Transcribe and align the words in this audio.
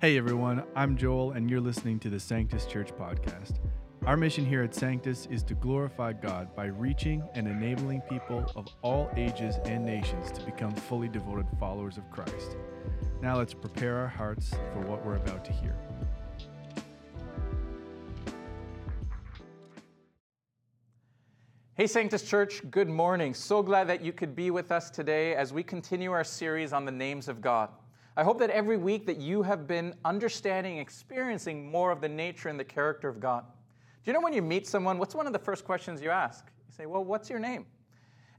Hey 0.00 0.16
everyone, 0.16 0.62
I'm 0.76 0.96
Joel, 0.96 1.32
and 1.32 1.50
you're 1.50 1.60
listening 1.60 1.98
to 1.98 2.08
the 2.08 2.20
Sanctus 2.20 2.66
Church 2.66 2.90
podcast. 2.94 3.58
Our 4.06 4.16
mission 4.16 4.46
here 4.46 4.62
at 4.62 4.72
Sanctus 4.72 5.26
is 5.26 5.42
to 5.42 5.54
glorify 5.54 6.12
God 6.12 6.54
by 6.54 6.66
reaching 6.66 7.28
and 7.34 7.48
enabling 7.48 8.02
people 8.02 8.48
of 8.54 8.68
all 8.82 9.10
ages 9.16 9.56
and 9.64 9.84
nations 9.84 10.30
to 10.30 10.40
become 10.44 10.70
fully 10.70 11.08
devoted 11.08 11.46
followers 11.58 11.98
of 11.98 12.08
Christ. 12.12 12.56
Now 13.20 13.38
let's 13.38 13.52
prepare 13.52 13.96
our 13.96 14.06
hearts 14.06 14.50
for 14.72 14.82
what 14.82 15.04
we're 15.04 15.16
about 15.16 15.44
to 15.46 15.52
hear. 15.52 15.76
Hey, 21.74 21.88
Sanctus 21.88 22.22
Church, 22.22 22.62
good 22.70 22.88
morning. 22.88 23.34
So 23.34 23.64
glad 23.64 23.88
that 23.88 24.04
you 24.04 24.12
could 24.12 24.36
be 24.36 24.52
with 24.52 24.70
us 24.70 24.90
today 24.90 25.34
as 25.34 25.52
we 25.52 25.64
continue 25.64 26.12
our 26.12 26.22
series 26.22 26.72
on 26.72 26.84
the 26.84 26.92
names 26.92 27.26
of 27.26 27.40
God. 27.40 27.70
I 28.18 28.24
hope 28.24 28.40
that 28.40 28.50
every 28.50 28.76
week 28.76 29.06
that 29.06 29.18
you 29.18 29.44
have 29.44 29.68
been 29.68 29.94
understanding, 30.04 30.78
experiencing 30.78 31.70
more 31.70 31.92
of 31.92 32.00
the 32.00 32.08
nature 32.08 32.48
and 32.48 32.58
the 32.58 32.64
character 32.64 33.08
of 33.08 33.20
God. 33.20 33.44
Do 34.02 34.10
you 34.10 34.12
know 34.12 34.20
when 34.20 34.32
you 34.32 34.42
meet 34.42 34.66
someone, 34.66 34.98
what's 34.98 35.14
one 35.14 35.28
of 35.28 35.32
the 35.32 35.38
first 35.38 35.64
questions 35.64 36.02
you 36.02 36.10
ask? 36.10 36.44
You 36.66 36.74
say, 36.76 36.86
Well, 36.86 37.04
what's 37.04 37.30
your 37.30 37.38
name? 37.38 37.64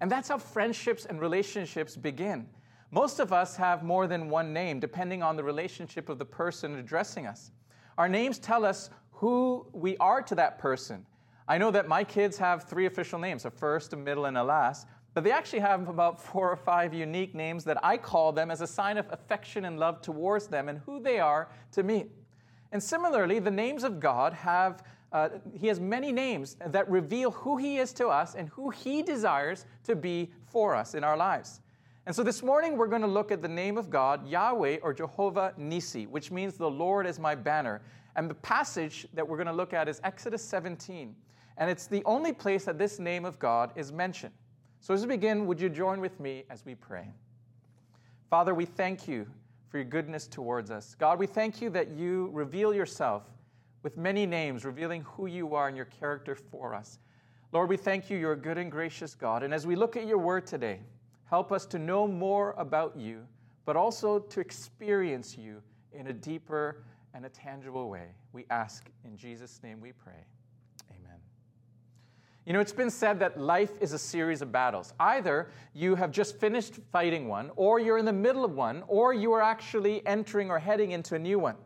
And 0.02 0.12
that's 0.12 0.27
how 0.27 0.38
friendships 0.38 1.05
and 1.05 1.21
relationships 1.21 1.95
begin. 1.95 2.49
Most 2.91 3.21
of 3.21 3.31
us 3.31 3.55
have 3.55 3.81
more 3.81 4.05
than 4.05 4.30
one 4.30 4.52
name, 4.52 4.81
depending 4.81 5.23
on 5.23 5.38
the 5.38 5.44
relationship 5.45 6.09
of 6.09 6.20
the 6.20 6.26
person 6.26 6.76
addressing 6.76 7.26
us. 7.26 7.52
Our 7.98 8.09
names 8.09 8.38
tell 8.38 8.66
us 8.66 8.90
who 9.12 9.66
we 9.71 9.96
are 9.98 10.21
to 10.23 10.35
that 10.35 10.59
person. 10.59 11.05
I 11.48 11.57
know 11.57 11.71
that 11.71 11.88
my 11.88 12.04
kids 12.04 12.38
have 12.38 12.66
three 12.66 12.85
official 12.85 13.18
names 13.18 13.46
a 13.46 13.49
first, 13.49 13.93
a 13.93 13.96
middle, 13.96 14.26
and 14.26 14.38
a 14.38 14.43
last. 14.43 14.88
But 15.20 15.26
they 15.26 15.32
actually 15.34 15.59
have 15.59 15.90
about 15.90 16.18
four 16.18 16.50
or 16.50 16.55
five 16.55 16.94
unique 16.94 17.36
names 17.36 17.66
that 17.66 17.77
I 17.84 17.98
call 17.98 18.32
them 18.32 18.50
as 18.50 18.62
a 18.62 18.68
sign 18.68 18.98
of 18.98 19.05
affection 19.12 19.66
and 19.66 19.77
love 19.77 20.02
towards 20.02 20.48
them 20.48 20.70
and 20.70 20.80
who 20.86 21.02
they 21.02 21.20
are 21.20 21.50
to 21.73 21.84
me. 21.84 22.05
And 22.72 22.82
similarly, 22.82 23.40
the 23.40 23.52
names 23.52 23.84
of 23.84 23.99
God 23.99 24.32
have, 24.32 24.82
uh, 25.12 25.27
He 25.54 25.68
has 25.68 25.77
many 25.77 26.13
names 26.13 26.55
that 26.66 26.90
reveal 26.90 27.32
who 27.32 27.58
He 27.58 27.80
is 27.80 27.91
to 27.96 28.08
us 28.08 28.35
and 28.35 28.48
who 28.48 28.70
He 28.70 29.04
desires 29.04 29.66
to 29.84 29.93
be 29.93 30.32
for 30.46 30.74
us 30.74 30.93
in 30.96 31.04
our 31.04 31.18
lives. 31.18 31.60
And 32.05 32.15
so 32.15 32.24
this 32.24 32.41
morning 32.41 32.77
we're 32.77 32.88
going 32.88 33.02
to 33.02 33.08
look 33.08 33.30
at 33.30 33.41
the 33.41 33.49
name 33.49 33.77
of 33.77 33.90
God, 33.90 34.26
Yahweh 34.26 34.77
or 34.82 34.93
Jehovah 34.93 35.54
Nissi, 35.60 36.08
which 36.08 36.32
means 36.32 36.54
the 36.55 36.71
Lord 36.71 37.05
is 37.05 37.20
my 37.20 37.36
banner. 37.36 37.82
And 38.15 38.30
the 38.30 38.36
passage 38.36 39.05
that 39.15 39.27
we're 39.27 39.36
going 39.36 39.48
to 39.48 39.54
look 39.54 39.74
at 39.74 39.90
is 39.90 39.99
Exodus 40.05 40.41
17. 40.46 41.13
And 41.58 41.70
it's 41.70 41.88
the 41.88 42.05
only 42.05 42.32
place 42.32 42.63
that 42.63 42.77
this 42.77 42.99
name 42.99 43.26
of 43.26 43.38
God 43.38 43.74
is 43.76 43.91
mentioned. 43.91 44.32
So, 44.82 44.94
as 44.94 45.02
we 45.02 45.08
begin, 45.08 45.46
would 45.46 45.60
you 45.60 45.70
join 45.70 45.99
with 45.99 46.20
me 46.20 46.46
as 46.49 46.66
we 46.66 46.76
pray? 46.76 47.12
Father, 48.30 48.54
we 48.54 48.66
thank 48.66 49.08
you 49.08 49.27
for 49.70 49.77
your 49.77 49.86
goodness 49.86 50.27
towards 50.27 50.71
us. 50.71 50.96
God, 50.98 51.20
we 51.20 51.27
thank 51.27 51.62
you 51.62 51.70
that 51.71 51.90
you 51.90 52.30
reveal 52.32 52.74
yourself 52.74 53.24
with 53.84 53.98
many 53.98 54.26
names, 54.26 54.66
revealing 54.66 55.04
who 55.04 55.27
you 55.27 55.55
are 55.55 55.68
and 55.68 55.76
your 55.76 55.86
character 55.86 56.36
for 56.36 56.74
us. 56.74 56.99
Lord, 57.52 57.70
we 57.70 57.77
thank 57.77 58.10
you, 58.10 58.18
you're 58.18 58.34
a 58.34 58.38
good 58.38 58.58
and 58.58 58.71
gracious 58.71 59.16
God. 59.16 59.44
And 59.44 59.54
as 59.54 59.66
we 59.66 59.76
look 59.76 59.98
at 59.98 60.05
your 60.05 60.18
word 60.18 60.46
today, 60.46 60.80
help 61.26 61.52
us 61.52 61.66
to 61.68 61.80
know 61.80 62.08
more 62.08 62.54
about 62.58 62.96
you, 62.96 63.26
but 63.66 63.76
also 63.76 64.19
to 64.19 64.40
experience 64.40 65.38
you 65.38 65.62
in 65.91 66.08
a 66.08 66.14
deeper 66.14 66.84
and 67.14 67.25
a 67.25 67.30
tangible 67.30 67.90
way. 67.90 68.08
We 68.34 68.46
ask 68.50 68.90
in 69.03 69.18
Jesus' 69.18 69.59
name 69.64 69.81
we 69.81 69.91
pray. 69.91 70.25
You 72.50 72.53
know, 72.53 72.62
it's 72.62 72.74
been 72.74 72.90
said 72.90 73.19
that 73.19 73.40
life 73.40 73.74
is 73.80 73.94
a 73.94 74.00
series 74.00 74.42
of 74.42 74.52
battles. 74.52 74.96
Either 75.00 75.52
you 75.75 75.94
have 75.94 76.09
just 76.09 76.40
finished 76.40 76.80
fighting 76.92 77.28
one, 77.28 77.52
or 77.56 77.80
you're 77.80 78.00
in 78.00 78.06
the 78.06 78.12
middle 78.12 78.44
of 78.44 78.53
one, 78.53 78.84
or 78.88 79.14
you 79.14 79.31
are 79.34 79.42
actually 79.44 80.03
entering 80.08 80.50
or 80.50 80.58
heading 80.58 80.90
into 80.90 81.14
a 81.14 81.20
new 81.20 81.38
one. 81.38 81.58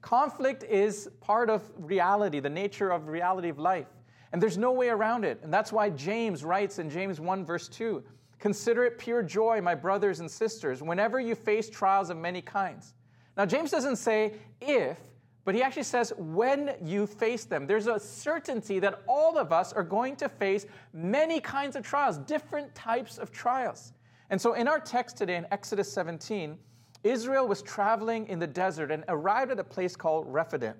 Conflict 0.00 0.64
is 0.64 1.10
part 1.20 1.50
of 1.50 1.70
reality, 1.76 2.40
the 2.40 2.48
nature 2.48 2.88
of 2.88 3.08
reality 3.08 3.50
of 3.50 3.58
life. 3.58 3.88
And 4.32 4.40
there's 4.40 4.56
no 4.56 4.72
way 4.72 4.88
around 4.88 5.26
it. 5.26 5.38
And 5.42 5.52
that's 5.52 5.70
why 5.70 5.90
James 5.90 6.44
writes 6.44 6.78
in 6.78 6.88
James 6.88 7.20
1, 7.20 7.44
verse 7.44 7.68
2 7.68 8.02
Consider 8.38 8.86
it 8.86 8.96
pure 8.96 9.22
joy, 9.22 9.60
my 9.60 9.74
brothers 9.74 10.20
and 10.20 10.30
sisters, 10.30 10.82
whenever 10.82 11.20
you 11.20 11.34
face 11.34 11.68
trials 11.68 12.08
of 12.08 12.16
many 12.16 12.40
kinds. 12.40 12.94
Now, 13.36 13.44
James 13.44 13.70
doesn't 13.70 13.96
say 13.96 14.32
if, 14.62 14.96
but 15.44 15.54
he 15.54 15.62
actually 15.62 15.82
says, 15.82 16.12
when 16.16 16.74
you 16.80 17.06
face 17.06 17.44
them, 17.44 17.66
there's 17.66 17.88
a 17.88 17.98
certainty 17.98 18.78
that 18.78 19.02
all 19.08 19.36
of 19.38 19.52
us 19.52 19.72
are 19.72 19.82
going 19.82 20.14
to 20.16 20.28
face 20.28 20.66
many 20.92 21.40
kinds 21.40 21.74
of 21.74 21.82
trials, 21.82 22.18
different 22.18 22.72
types 22.74 23.18
of 23.18 23.32
trials. 23.32 23.92
And 24.30 24.40
so 24.40 24.54
in 24.54 24.68
our 24.68 24.78
text 24.78 25.16
today 25.16 25.36
in 25.36 25.46
Exodus 25.50 25.92
17, 25.92 26.56
Israel 27.02 27.48
was 27.48 27.60
traveling 27.62 28.28
in 28.28 28.38
the 28.38 28.46
desert 28.46 28.92
and 28.92 29.04
arrived 29.08 29.50
at 29.50 29.58
a 29.58 29.64
place 29.64 29.96
called 29.96 30.26
Rephidim. 30.28 30.74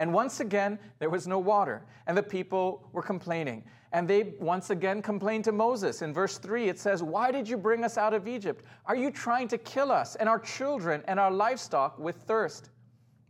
And 0.00 0.12
once 0.12 0.40
again, 0.40 0.78
there 0.98 1.10
was 1.10 1.28
no 1.28 1.38
water, 1.38 1.84
and 2.06 2.16
the 2.16 2.22
people 2.22 2.88
were 2.92 3.02
complaining. 3.02 3.62
And 3.92 4.08
they 4.08 4.34
once 4.40 4.70
again 4.70 5.02
complained 5.02 5.44
to 5.44 5.52
Moses. 5.52 6.02
In 6.02 6.12
verse 6.12 6.38
3, 6.38 6.68
it 6.68 6.78
says, 6.78 7.02
Why 7.02 7.30
did 7.30 7.48
you 7.48 7.56
bring 7.56 7.84
us 7.84 7.98
out 7.98 8.14
of 8.14 8.26
Egypt? 8.26 8.64
Are 8.86 8.96
you 8.96 9.10
trying 9.10 9.46
to 9.48 9.58
kill 9.58 9.92
us 9.92 10.16
and 10.16 10.28
our 10.28 10.38
children 10.38 11.02
and 11.06 11.20
our 11.20 11.30
livestock 11.30 11.98
with 11.98 12.16
thirst? 12.16 12.70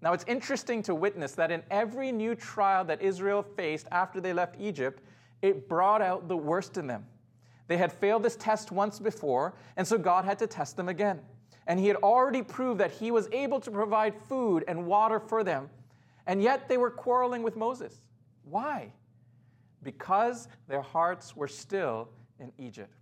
Now, 0.02 0.12
it's 0.14 0.24
interesting 0.26 0.82
to 0.84 0.94
witness 0.94 1.32
that 1.32 1.50
in 1.50 1.62
every 1.70 2.10
new 2.10 2.34
trial 2.34 2.84
that 2.86 3.02
Israel 3.02 3.42
faced 3.42 3.86
after 3.90 4.20
they 4.20 4.32
left 4.32 4.56
Egypt, 4.58 5.02
it 5.42 5.68
brought 5.68 6.00
out 6.00 6.28
the 6.28 6.36
worst 6.36 6.78
in 6.78 6.86
them. 6.86 7.06
They 7.66 7.76
had 7.76 7.92
failed 7.92 8.22
this 8.22 8.36
test 8.36 8.72
once 8.72 8.98
before, 8.98 9.54
and 9.76 9.86
so 9.86 9.98
God 9.98 10.24
had 10.24 10.38
to 10.40 10.46
test 10.46 10.76
them 10.76 10.88
again. 10.88 11.20
And 11.66 11.78
He 11.78 11.86
had 11.86 11.96
already 11.96 12.42
proved 12.42 12.80
that 12.80 12.90
He 12.90 13.10
was 13.10 13.28
able 13.30 13.60
to 13.60 13.70
provide 13.70 14.14
food 14.28 14.64
and 14.66 14.86
water 14.86 15.20
for 15.20 15.44
them, 15.44 15.68
and 16.26 16.42
yet 16.42 16.68
they 16.68 16.78
were 16.78 16.90
quarreling 16.90 17.42
with 17.42 17.56
Moses. 17.56 18.00
Why? 18.44 18.92
Because 19.82 20.48
their 20.66 20.82
hearts 20.82 21.36
were 21.36 21.48
still 21.48 22.08
in 22.38 22.52
Egypt. 22.58 22.94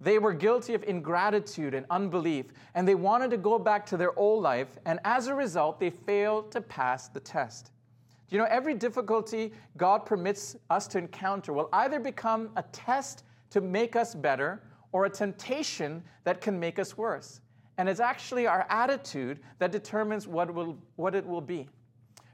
They 0.00 0.18
were 0.18 0.34
guilty 0.34 0.74
of 0.74 0.84
ingratitude 0.84 1.74
and 1.74 1.86
unbelief, 1.88 2.46
and 2.74 2.86
they 2.86 2.94
wanted 2.94 3.30
to 3.30 3.38
go 3.38 3.58
back 3.58 3.86
to 3.86 3.96
their 3.96 4.16
old 4.18 4.42
life, 4.42 4.78
and 4.84 5.00
as 5.04 5.26
a 5.26 5.34
result, 5.34 5.80
they 5.80 5.90
failed 5.90 6.50
to 6.52 6.60
pass 6.60 7.08
the 7.08 7.20
test. 7.20 7.70
Do 8.28 8.36
you 8.36 8.42
know, 8.42 8.48
every 8.50 8.74
difficulty 8.74 9.52
God 9.76 10.04
permits 10.04 10.56
us 10.68 10.86
to 10.88 10.98
encounter 10.98 11.52
will 11.52 11.68
either 11.72 12.00
become 12.00 12.50
a 12.56 12.62
test 12.72 13.24
to 13.50 13.60
make 13.60 13.96
us 13.96 14.14
better 14.14 14.62
or 14.92 15.04
a 15.04 15.10
temptation 15.10 16.02
that 16.24 16.40
can 16.40 16.58
make 16.58 16.78
us 16.78 16.98
worse. 16.98 17.40
And 17.78 17.88
it's 17.88 18.00
actually 18.00 18.46
our 18.46 18.66
attitude 18.68 19.40
that 19.58 19.70
determines 19.70 20.26
what, 20.26 20.52
will, 20.52 20.76
what 20.96 21.14
it 21.14 21.24
will 21.26 21.40
be. 21.40 21.68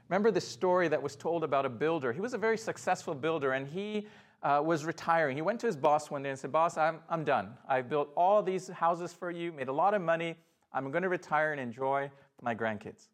Remember 0.09 0.31
the 0.31 0.41
story 0.41 0.87
that 0.87 1.01
was 1.01 1.15
told 1.15 1.43
about 1.43 1.65
a 1.65 1.69
builder? 1.69 2.11
He 2.11 2.21
was 2.21 2.33
a 2.33 2.37
very 2.37 2.57
successful 2.57 3.13
builder, 3.13 3.53
and 3.53 3.67
he 3.67 4.07
uh, 4.43 4.61
was 4.63 4.85
retiring. 4.85 5.35
He 5.35 5.41
went 5.41 5.59
to 5.61 5.67
his 5.67 5.77
boss 5.77 6.11
one 6.11 6.21
day 6.23 6.29
and 6.29 6.37
said, 6.37 6.51
Boss, 6.51 6.77
I'm, 6.77 6.99
I'm 7.09 7.23
done. 7.23 7.51
I've 7.67 7.89
built 7.89 8.09
all 8.15 8.43
these 8.43 8.67
houses 8.67 9.13
for 9.13 9.31
you, 9.31 9.51
made 9.51 9.69
a 9.69 9.73
lot 9.73 9.93
of 9.93 10.01
money. 10.01 10.35
I'm 10.73 10.91
going 10.91 11.03
to 11.03 11.09
retire 11.09 11.51
and 11.51 11.61
enjoy 11.61 12.11
my 12.41 12.53
grandkids. 12.53 13.07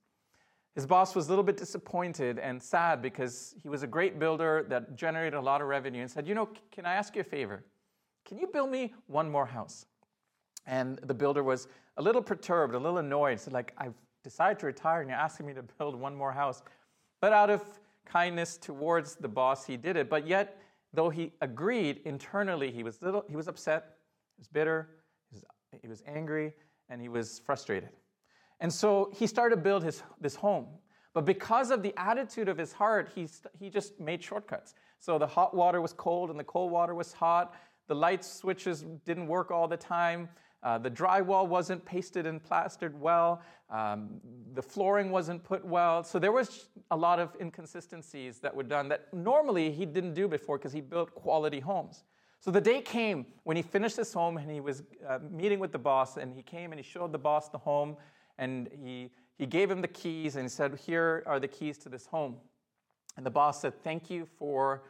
His 0.75 0.85
boss 0.85 1.15
was 1.15 1.27
a 1.27 1.29
little 1.29 1.43
bit 1.43 1.57
disappointed 1.57 2.39
and 2.39 2.61
sad 2.61 3.01
because 3.01 3.55
he 3.61 3.69
was 3.69 3.83
a 3.83 3.87
great 3.87 4.17
builder 4.17 4.65
that 4.69 4.95
generated 4.95 5.33
a 5.33 5.41
lot 5.41 5.61
of 5.61 5.67
revenue 5.67 6.01
and 6.01 6.09
said, 6.09 6.27
You 6.27 6.35
know, 6.35 6.49
can 6.71 6.85
I 6.85 6.93
ask 6.93 7.15
you 7.15 7.21
a 7.21 7.25
favor? 7.25 7.63
Can 8.25 8.37
you 8.37 8.47
build 8.47 8.71
me 8.71 8.93
one 9.07 9.29
more 9.29 9.45
house? 9.45 9.85
And 10.65 10.99
the 11.03 11.13
builder 11.13 11.43
was 11.43 11.67
a 11.97 12.01
little 12.01 12.21
perturbed, 12.21 12.75
a 12.75 12.79
little 12.79 12.99
annoyed. 12.99 13.39
Said, 13.39 13.53
like, 13.53 13.73
I've 13.77 13.95
decided 14.23 14.59
to 14.59 14.67
retire 14.67 15.01
and 15.01 15.09
you're 15.09 15.19
asking 15.19 15.45
me 15.45 15.53
to 15.53 15.63
build 15.63 15.95
one 15.95 16.15
more 16.15 16.31
house. 16.31 16.63
But 17.21 17.33
out 17.33 17.49
of 17.49 17.63
kindness 18.05 18.57
towards 18.57 19.15
the 19.15 19.27
boss, 19.27 19.65
he 19.65 19.77
did 19.77 19.97
it. 19.97 20.09
But 20.09 20.27
yet, 20.27 20.59
though 20.93 21.09
he 21.09 21.31
agreed 21.41 22.01
internally, 22.05 22.71
he 22.71 22.83
was, 22.83 23.01
little, 23.01 23.23
he 23.29 23.35
was 23.35 23.47
upset, 23.47 23.97
he 24.35 24.41
was 24.41 24.47
bitter, 24.47 24.89
he 25.29 25.35
was, 25.35 25.43
he 25.81 25.87
was 25.87 26.03
angry, 26.07 26.53
and 26.89 27.01
he 27.01 27.09
was 27.09 27.39
frustrated. 27.39 27.89
And 28.59 28.73
so 28.73 29.09
he 29.13 29.27
started 29.27 29.55
to 29.55 29.61
build 29.61 29.83
his, 29.83 30.03
this 30.19 30.35
home. 30.35 30.67
But 31.13 31.25
because 31.25 31.71
of 31.71 31.81
the 31.81 31.93
attitude 31.97 32.49
of 32.49 32.57
his 32.57 32.71
heart, 32.71 33.09
he, 33.15 33.27
he 33.59 33.69
just 33.69 33.99
made 33.99 34.23
shortcuts. 34.23 34.73
So 34.99 35.17
the 35.17 35.27
hot 35.27 35.55
water 35.55 35.81
was 35.81 35.93
cold 35.93 36.29
and 36.29 36.39
the 36.39 36.43
cold 36.43 36.71
water 36.71 36.93
was 36.93 37.13
hot. 37.13 37.55
The 37.87 37.95
light 37.95 38.23
switches 38.23 38.85
didn't 39.05 39.27
work 39.27 39.49
all 39.49 39.67
the 39.67 39.77
time. 39.77 40.29
Uh, 40.61 40.77
the 40.77 40.91
drywall 40.91 41.47
wasn't 41.47 41.83
pasted 41.85 42.25
and 42.25 42.43
plastered 42.43 42.99
well. 42.99 43.41
Um, 43.69 44.19
the 44.53 44.61
flooring 44.61 45.11
wasn't 45.11 45.43
put 45.43 45.63
well. 45.63 46.03
So 46.03 46.19
there 46.19 46.31
was 46.31 46.67
a 46.91 46.97
lot 46.97 47.19
of 47.19 47.35
inconsistencies 47.39 48.39
that 48.39 48.53
were 48.53 48.63
done 48.63 48.89
that 48.89 49.13
normally 49.13 49.71
he 49.71 49.85
didn't 49.85 50.15
do 50.15 50.27
before 50.27 50.57
because 50.57 50.73
he 50.73 50.81
built 50.81 51.13
quality 51.15 51.59
homes. 51.59 52.03
So 52.41 52.51
the 52.51 52.61
day 52.61 52.81
came 52.81 53.25
when 53.43 53.57
he 53.57 53.63
finished 53.63 53.97
his 53.97 54.13
home 54.13 54.37
and 54.37 54.49
he 54.49 54.59
was 54.59 54.83
uh, 55.07 55.19
meeting 55.29 55.59
with 55.59 55.71
the 55.71 55.79
boss, 55.79 56.17
and 56.17 56.33
he 56.33 56.41
came 56.41 56.71
and 56.71 56.79
he 56.79 56.89
showed 56.89 57.11
the 57.11 57.17
boss 57.17 57.49
the 57.49 57.57
home, 57.57 57.97
and 58.37 58.69
he, 58.81 59.11
he 59.37 59.45
gave 59.45 59.69
him 59.69 59.81
the 59.81 59.89
keys 59.89 60.35
and 60.37 60.49
said, 60.49 60.79
Here 60.85 61.23
are 61.25 61.39
the 61.39 61.47
keys 61.47 61.77
to 61.79 61.89
this 61.89 62.05
home. 62.05 62.37
And 63.17 63.25
the 63.25 63.29
boss 63.29 63.61
said, 63.61 63.73
Thank 63.83 64.09
you 64.09 64.25
for 64.37 64.83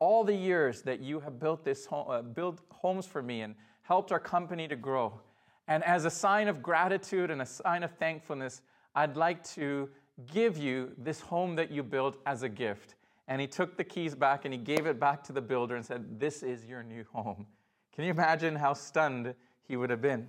all 0.00 0.24
the 0.24 0.34
years 0.34 0.82
that 0.82 1.00
you 1.00 1.20
have 1.20 1.38
built 1.38 1.64
this 1.64 1.86
home, 1.86 2.10
uh, 2.10 2.22
built 2.22 2.60
homes 2.70 3.06
for 3.06 3.22
me 3.22 3.42
and 3.42 3.54
helped 3.88 4.12
our 4.12 4.20
company 4.20 4.68
to 4.68 4.76
grow. 4.76 5.18
And 5.66 5.82
as 5.82 6.04
a 6.04 6.10
sign 6.10 6.46
of 6.48 6.62
gratitude 6.62 7.30
and 7.30 7.40
a 7.40 7.46
sign 7.46 7.82
of 7.82 7.90
thankfulness, 7.92 8.60
I'd 8.94 9.16
like 9.16 9.42
to 9.54 9.88
give 10.30 10.58
you 10.58 10.92
this 10.98 11.22
home 11.22 11.56
that 11.56 11.70
you 11.70 11.82
built 11.82 12.18
as 12.26 12.42
a 12.42 12.50
gift. 12.50 12.96
And 13.28 13.40
he 13.40 13.46
took 13.46 13.78
the 13.78 13.84
keys 13.84 14.14
back 14.14 14.44
and 14.44 14.52
he 14.52 14.58
gave 14.58 14.84
it 14.86 15.00
back 15.00 15.24
to 15.24 15.32
the 15.32 15.40
builder 15.40 15.74
and 15.74 15.84
said, 15.84 16.20
This 16.20 16.42
is 16.42 16.66
your 16.66 16.82
new 16.82 17.02
home. 17.14 17.46
Can 17.94 18.04
you 18.04 18.10
imagine 18.10 18.56
how 18.56 18.74
stunned 18.74 19.34
he 19.66 19.76
would 19.76 19.88
have 19.88 20.02
been? 20.02 20.28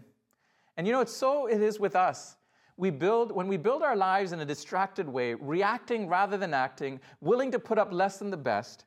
And 0.77 0.87
you 0.87 0.93
know, 0.93 1.01
it's 1.01 1.13
so 1.13 1.47
it 1.47 1.61
is 1.61 1.81
with 1.81 1.97
us. 1.97 2.37
We 2.77 2.91
build, 2.91 3.33
when 3.33 3.49
we 3.49 3.57
build 3.57 3.83
our 3.83 3.97
lives 3.97 4.31
in 4.31 4.39
a 4.39 4.45
distracted 4.45 5.07
way, 5.07 5.33
reacting 5.33 6.07
rather 6.07 6.37
than 6.37 6.53
acting, 6.53 7.01
willing 7.19 7.51
to 7.51 7.59
put 7.59 7.77
up 7.77 7.91
less 7.91 8.19
than 8.19 8.29
the 8.29 8.37
best, 8.37 8.85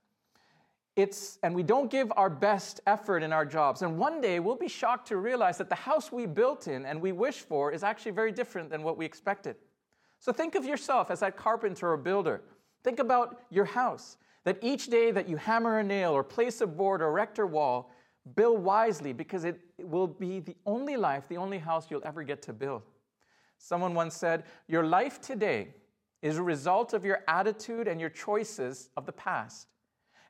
it's, 0.94 1.38
and 1.42 1.54
we 1.54 1.62
don't 1.62 1.90
give 1.90 2.12
our 2.16 2.28
best 2.28 2.80
effort 2.86 3.22
in 3.22 3.32
our 3.32 3.46
jobs. 3.46 3.82
And 3.82 3.98
one 3.98 4.20
day 4.20 4.40
we'll 4.40 4.56
be 4.56 4.68
shocked 4.68 5.08
to 5.08 5.16
realize 5.16 5.56
that 5.58 5.70
the 5.70 5.74
house 5.74 6.12
we 6.12 6.26
built 6.26 6.68
in 6.68 6.84
and 6.84 7.00
we 7.00 7.12
wish 7.12 7.38
for 7.38 7.72
is 7.72 7.82
actually 7.82 8.12
very 8.12 8.30
different 8.30 8.68
than 8.68 8.82
what 8.82 8.98
we 8.98 9.06
expected. 9.06 9.56
So 10.20 10.32
think 10.32 10.54
of 10.54 10.64
yourself 10.64 11.10
as 11.10 11.20
that 11.20 11.36
carpenter 11.36 11.90
or 11.90 11.96
builder. 11.96 12.42
Think 12.84 12.98
about 12.98 13.40
your 13.50 13.64
house, 13.64 14.18
that 14.44 14.58
each 14.60 14.88
day 14.88 15.10
that 15.12 15.28
you 15.28 15.36
hammer 15.36 15.78
a 15.78 15.84
nail 15.84 16.12
or 16.12 16.22
place 16.22 16.60
a 16.60 16.66
board 16.66 17.00
or 17.00 17.08
erect 17.08 17.38
a 17.38 17.46
wall, 17.46 17.90
build 18.36 18.62
wisely 18.62 19.12
because 19.12 19.44
it 19.44 19.58
will 19.78 20.06
be 20.06 20.40
the 20.40 20.56
only 20.66 20.96
life, 20.96 21.26
the 21.28 21.36
only 21.36 21.58
house 21.58 21.86
you'll 21.90 22.04
ever 22.04 22.22
get 22.22 22.42
to 22.42 22.52
build. 22.52 22.82
Someone 23.58 23.94
once 23.94 24.14
said, 24.14 24.44
Your 24.68 24.84
life 24.84 25.20
today 25.20 25.68
is 26.20 26.36
a 26.36 26.42
result 26.42 26.92
of 26.92 27.04
your 27.04 27.20
attitude 27.28 27.88
and 27.88 28.00
your 28.00 28.10
choices 28.10 28.90
of 28.96 29.06
the 29.06 29.12
past. 29.12 29.68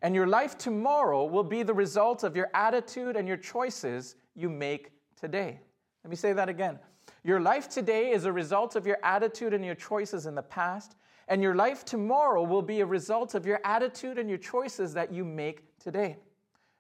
And 0.03 0.15
your 0.17 0.27
life 0.27 0.59
tomorrow 0.59 1.25
will 1.25 1.45
be 1.45 1.63
the 1.63 1.73
result 1.73 2.25
of 2.25 2.37
your 2.37 2.51
attitude 2.55 3.17
and 3.17 3.27
your 3.27 3.37
choices 3.37 4.17
you 4.35 4.49
make 4.49 4.91
today. 5.19 5.61
Let 6.03 6.11
me 6.11 6.17
say 6.17 6.33
that 6.33 6.49
again. 6.49 6.81
Your 7.25 7.41
life 7.41 7.69
today 7.69 8.11
is 8.11 8.25
a 8.25 8.33
result 8.33 8.75
of 8.75 8.85
your 8.85 8.99
attitude 9.05 9.55
and 9.55 9.65
your 9.65 9.77
choices 9.77 10.27
in 10.27 10.35
the 10.35 10.43
past, 10.43 10.97
and 11.29 11.41
your 11.41 11.55
life 11.55 11.85
tomorrow 11.85 12.43
will 12.43 12.63
be 12.63 12.81
a 12.81 12.87
result 12.87 13.37
of 13.37 13.47
your 13.47 13.61
attitude 13.65 14.19
and 14.19 14.29
your 14.29 14.39
choices 14.39 14.93
that 14.95 15.13
you 15.13 15.25
make 15.25 15.79
today. 15.79 16.17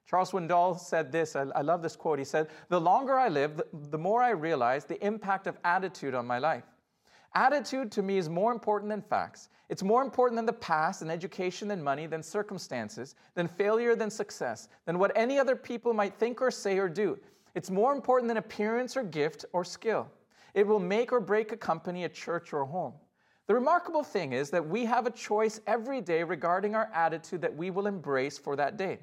Charles 0.05 0.33
Swindoll 0.33 0.79
said 0.79 1.13
this, 1.13 1.37
I, 1.37 1.43
I 1.55 1.63
love 1.63 1.81
this 1.81 1.95
quote. 1.95 2.19
He 2.19 2.25
said, 2.25 2.49
The 2.69 2.81
longer 2.81 3.17
I 3.17 3.29
live, 3.29 3.57
the, 3.57 3.67
the 3.73 3.99
more 3.99 4.21
I 4.21 4.31
realize 4.31 4.85
the 4.85 5.05
impact 5.05 5.47
of 5.47 5.57
attitude 5.65 6.15
on 6.15 6.27
my 6.27 6.39
life. 6.39 6.65
Attitude 7.35 7.91
to 7.93 8.03
me 8.03 8.19
is 8.19 8.29
more 8.29 8.53
important 8.53 8.91
than 8.91 9.01
facts. 9.01 9.49
It's 9.71 9.83
more 9.83 10.03
important 10.03 10.37
than 10.37 10.45
the 10.45 10.53
past, 10.53 11.01
than 11.01 11.11
education, 11.11 11.67
than 11.67 11.83
money, 11.83 12.07
than 12.07 12.23
circumstances, 12.23 13.15
than 13.35 13.49
failure, 13.49 13.97
than 13.97 14.11
success, 14.11 14.69
than 14.85 14.99
what 14.99 15.13
any 15.17 15.39
other 15.39 15.57
people 15.57 15.95
might 15.95 16.15
think 16.15 16.43
or 16.43 16.51
say 16.51 16.79
or 16.79 16.91
do. 16.91 17.19
It's 17.55 17.71
more 17.71 17.95
important 17.95 18.29
than 18.29 18.37
appearance 18.37 18.97
or 18.97 19.03
gift 19.03 19.47
or 19.55 19.65
skill. 19.65 20.11
It 20.53 20.67
will 20.67 20.79
make 20.79 21.11
or 21.11 21.21
break 21.21 21.53
a 21.53 21.57
company, 21.57 22.05
a 22.05 22.09
church, 22.11 22.53
or 22.53 22.61
a 22.61 22.67
home. 22.67 22.93
The 23.47 23.55
remarkable 23.55 24.05
thing 24.05 24.35
is 24.35 24.51
that 24.51 24.67
we 24.67 24.85
have 24.85 25.07
a 25.07 25.11
choice 25.11 25.61
every 25.67 26.03
day 26.03 26.23
regarding 26.23 26.75
our 26.75 26.91
attitude 26.95 27.41
that 27.41 27.57
we 27.57 27.71
will 27.71 27.87
embrace 27.87 28.37
for 28.37 28.57
that 28.57 28.77
day. 28.77 28.99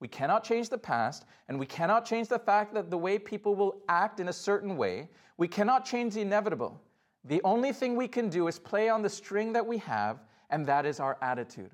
We 0.00 0.08
cannot 0.08 0.42
change 0.42 0.70
the 0.70 0.78
past, 0.78 1.26
and 1.48 1.58
we 1.58 1.66
cannot 1.66 2.04
change 2.04 2.28
the 2.28 2.38
fact 2.38 2.74
that 2.74 2.90
the 2.90 2.98
way 2.98 3.18
people 3.18 3.54
will 3.54 3.82
act 3.88 4.20
in 4.20 4.28
a 4.28 4.32
certain 4.32 4.76
way. 4.76 5.08
We 5.36 5.48
cannot 5.48 5.84
change 5.84 6.14
the 6.14 6.22
inevitable. 6.22 6.80
The 7.24 7.40
only 7.42 7.72
thing 7.72 7.96
we 7.96 8.08
can 8.08 8.28
do 8.28 8.48
is 8.48 8.58
play 8.58 8.88
on 8.88 9.02
the 9.02 9.08
string 9.08 9.52
that 9.54 9.66
we 9.66 9.78
have, 9.78 10.20
and 10.50 10.66
that 10.66 10.84
is 10.84 11.00
our 11.00 11.16
attitude. 11.22 11.70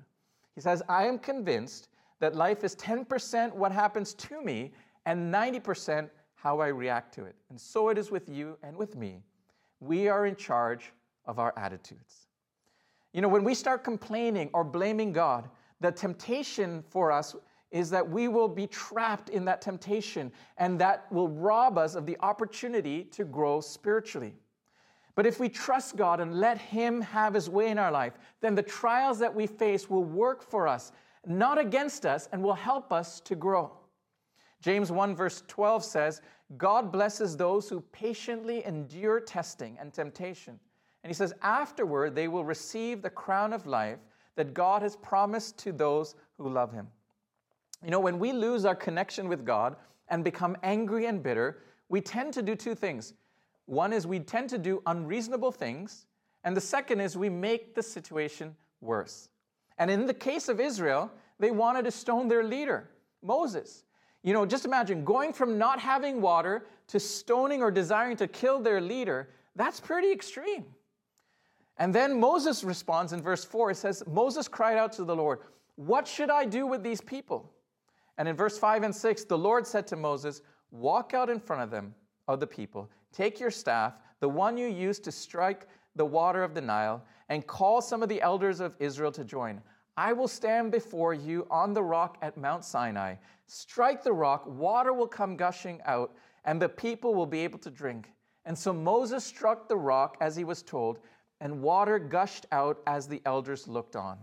He 0.55 0.61
says, 0.61 0.81
I 0.87 1.05
am 1.05 1.17
convinced 1.17 1.89
that 2.19 2.35
life 2.35 2.63
is 2.63 2.75
10% 2.75 3.53
what 3.53 3.71
happens 3.71 4.13
to 4.13 4.41
me 4.41 4.71
and 5.05 5.33
90% 5.33 6.09
how 6.35 6.59
I 6.59 6.67
react 6.67 7.13
to 7.15 7.25
it. 7.25 7.35
And 7.49 7.59
so 7.59 7.89
it 7.89 7.97
is 7.97 8.11
with 8.11 8.29
you 8.29 8.57
and 8.63 8.75
with 8.77 8.95
me. 8.95 9.23
We 9.79 10.07
are 10.07 10.25
in 10.25 10.35
charge 10.35 10.93
of 11.25 11.39
our 11.39 11.53
attitudes. 11.57 12.27
You 13.13 13.21
know, 13.21 13.27
when 13.27 13.43
we 13.43 13.53
start 13.53 13.83
complaining 13.83 14.49
or 14.53 14.63
blaming 14.63 15.11
God, 15.11 15.49
the 15.81 15.91
temptation 15.91 16.83
for 16.89 17.11
us 17.11 17.35
is 17.71 17.89
that 17.89 18.07
we 18.07 18.27
will 18.27 18.47
be 18.47 18.67
trapped 18.67 19.29
in 19.29 19.45
that 19.45 19.61
temptation 19.61 20.31
and 20.57 20.79
that 20.79 21.11
will 21.11 21.29
rob 21.29 21.77
us 21.77 21.95
of 21.95 22.05
the 22.05 22.17
opportunity 22.21 23.03
to 23.05 23.23
grow 23.23 23.61
spiritually. 23.61 24.33
But 25.15 25.25
if 25.25 25.39
we 25.39 25.49
trust 25.49 25.97
God 25.97 26.19
and 26.19 26.39
let 26.39 26.57
Him 26.57 27.01
have 27.01 27.33
His 27.33 27.49
way 27.49 27.69
in 27.69 27.77
our 27.77 27.91
life, 27.91 28.13
then 28.39 28.55
the 28.55 28.63
trials 28.63 29.19
that 29.19 29.33
we 29.33 29.47
face 29.47 29.89
will 29.89 30.03
work 30.03 30.41
for 30.41 30.67
us, 30.67 30.91
not 31.25 31.57
against 31.57 32.05
us, 32.05 32.29
and 32.31 32.41
will 32.41 32.53
help 32.53 32.93
us 32.93 33.19
to 33.21 33.35
grow. 33.35 33.71
James 34.61 34.91
1, 34.91 35.15
verse 35.15 35.43
12 35.47 35.83
says, 35.83 36.21
God 36.57 36.91
blesses 36.91 37.35
those 37.35 37.67
who 37.69 37.81
patiently 37.91 38.65
endure 38.65 39.19
testing 39.19 39.77
and 39.79 39.93
temptation. 39.93 40.59
And 41.03 41.09
he 41.09 41.15
says, 41.15 41.33
afterward, 41.41 42.15
they 42.15 42.27
will 42.27 42.45
receive 42.45 43.01
the 43.01 43.09
crown 43.09 43.53
of 43.53 43.65
life 43.65 43.99
that 44.35 44.53
God 44.53 44.81
has 44.81 44.95
promised 44.97 45.57
to 45.59 45.71
those 45.71 46.15
who 46.37 46.49
love 46.49 46.71
Him. 46.71 46.87
You 47.83 47.89
know, 47.89 47.99
when 47.99 48.19
we 48.19 48.31
lose 48.31 48.65
our 48.65 48.75
connection 48.75 49.27
with 49.27 49.45
God 49.45 49.75
and 50.09 50.23
become 50.23 50.55
angry 50.61 51.07
and 51.07 51.23
bitter, 51.23 51.63
we 51.89 52.01
tend 52.01 52.33
to 52.33 52.41
do 52.41 52.55
two 52.55 52.75
things. 52.75 53.13
One 53.65 53.93
is 53.93 54.05
we 54.05 54.19
tend 54.19 54.49
to 54.49 54.57
do 54.57 54.81
unreasonable 54.85 55.51
things, 55.51 56.05
and 56.43 56.55
the 56.55 56.61
second 56.61 56.99
is 56.99 57.17
we 57.17 57.29
make 57.29 57.75
the 57.75 57.83
situation 57.83 58.55
worse. 58.81 59.29
And 59.77 59.89
in 59.89 60.05
the 60.05 60.13
case 60.13 60.49
of 60.49 60.59
Israel, 60.59 61.11
they 61.39 61.51
wanted 61.51 61.85
to 61.85 61.91
stone 61.91 62.27
their 62.27 62.43
leader, 62.43 62.89
Moses. 63.23 63.83
You 64.23 64.33
know, 64.33 64.45
just 64.45 64.65
imagine 64.65 65.03
going 65.03 65.33
from 65.33 65.57
not 65.57 65.79
having 65.79 66.21
water 66.21 66.65
to 66.87 66.99
stoning 66.99 67.61
or 67.61 67.71
desiring 67.71 68.17
to 68.17 68.27
kill 68.27 68.59
their 68.59 68.81
leader. 68.81 69.29
That's 69.55 69.79
pretty 69.79 70.11
extreme. 70.11 70.65
And 71.77 71.95
then 71.95 72.19
Moses 72.19 72.63
responds 72.63 73.13
in 73.13 73.21
verse 73.21 73.43
4. 73.43 73.71
It 73.71 73.77
says, 73.77 74.03
Moses 74.05 74.47
cried 74.47 74.77
out 74.77 74.93
to 74.93 75.03
the 75.03 75.15
Lord, 75.15 75.39
What 75.77 76.07
should 76.07 76.29
I 76.29 76.45
do 76.45 76.67
with 76.67 76.83
these 76.83 77.01
people? 77.01 77.51
And 78.17 78.27
in 78.27 78.35
verse 78.35 78.57
5 78.59 78.83
and 78.83 78.95
6, 78.95 79.23
the 79.23 79.37
Lord 79.37 79.65
said 79.65 79.87
to 79.87 79.95
Moses, 79.95 80.43
Walk 80.69 81.15
out 81.15 81.29
in 81.29 81.39
front 81.39 81.63
of 81.63 81.71
them, 81.71 81.95
of 82.27 82.39
the 82.39 82.45
people, 82.45 82.89
Take 83.11 83.39
your 83.39 83.51
staff, 83.51 83.93
the 84.19 84.29
one 84.29 84.57
you 84.57 84.67
used 84.67 85.03
to 85.03 85.11
strike 85.11 85.67
the 85.95 86.05
water 86.05 86.43
of 86.43 86.53
the 86.53 86.61
Nile, 86.61 87.03
and 87.29 87.45
call 87.45 87.81
some 87.81 88.01
of 88.01 88.09
the 88.09 88.21
elders 88.21 88.59
of 88.59 88.75
Israel 88.79 89.11
to 89.11 89.23
join. 89.23 89.61
I 89.97 90.13
will 90.13 90.27
stand 90.27 90.71
before 90.71 91.13
you 91.13 91.45
on 91.51 91.73
the 91.73 91.83
rock 91.83 92.17
at 92.21 92.37
Mount 92.37 92.63
Sinai. 92.63 93.15
Strike 93.47 94.03
the 94.03 94.13
rock, 94.13 94.45
water 94.47 94.93
will 94.93 95.07
come 95.07 95.35
gushing 95.35 95.81
out, 95.85 96.15
and 96.45 96.61
the 96.61 96.69
people 96.69 97.13
will 97.13 97.25
be 97.25 97.39
able 97.39 97.59
to 97.59 97.69
drink. 97.69 98.11
And 98.45 98.57
so 98.57 98.73
Moses 98.73 99.23
struck 99.23 99.67
the 99.67 99.77
rock 99.77 100.17
as 100.21 100.35
he 100.35 100.43
was 100.43 100.61
told, 100.61 100.99
and 101.41 101.61
water 101.61 101.99
gushed 101.99 102.45
out 102.51 102.81
as 102.87 103.07
the 103.07 103.21
elders 103.25 103.67
looked 103.67 103.95
on. 103.95 104.17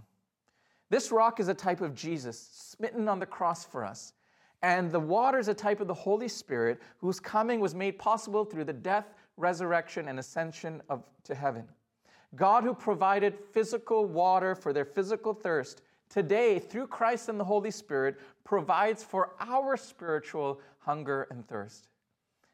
This 0.90 1.12
rock 1.12 1.38
is 1.38 1.49
a 1.49 1.54
type 1.54 1.83
of 1.83 1.95
Jesus, 1.95 2.49
smitten 2.52 3.09
on 3.09 3.18
the 3.18 3.26
cross 3.26 3.64
for 3.64 3.85
us. 3.85 4.14
And 4.62 4.91
the 4.91 5.00
water 5.00 5.38
is 5.38 5.49
a 5.49 5.55
type 5.55 5.81
of 5.81 5.87
the 5.87 5.95
Holy 5.95 6.29
Spirit, 6.29 6.81
whose 6.99 7.21
coming 7.21 7.61
was 7.61 7.75
made 7.75 7.99
possible 7.99 8.45
through 8.45 8.65
the 8.65 8.73
death, 8.73 9.15
resurrection, 9.37 10.09
and 10.09 10.19
ascension 10.19 10.83
of, 10.88 11.05
to 11.25 11.35
heaven. 11.35 11.65
God, 12.35 12.65
who 12.65 12.75
provided 12.75 13.38
physical 13.53 14.05
water 14.05 14.55
for 14.55 14.73
their 14.73 14.85
physical 14.85 15.33
thirst, 15.33 15.83
today, 16.11 16.59
through 16.59 16.88
Christ 16.88 17.29
and 17.29 17.38
the 17.38 17.45
Holy 17.45 17.71
Spirit, 17.71 18.19
provides 18.45 19.05
for 19.05 19.33
our 19.41 19.77
spiritual 19.77 20.61
hunger 20.79 21.27
and 21.31 21.47
thirst. 21.47 21.88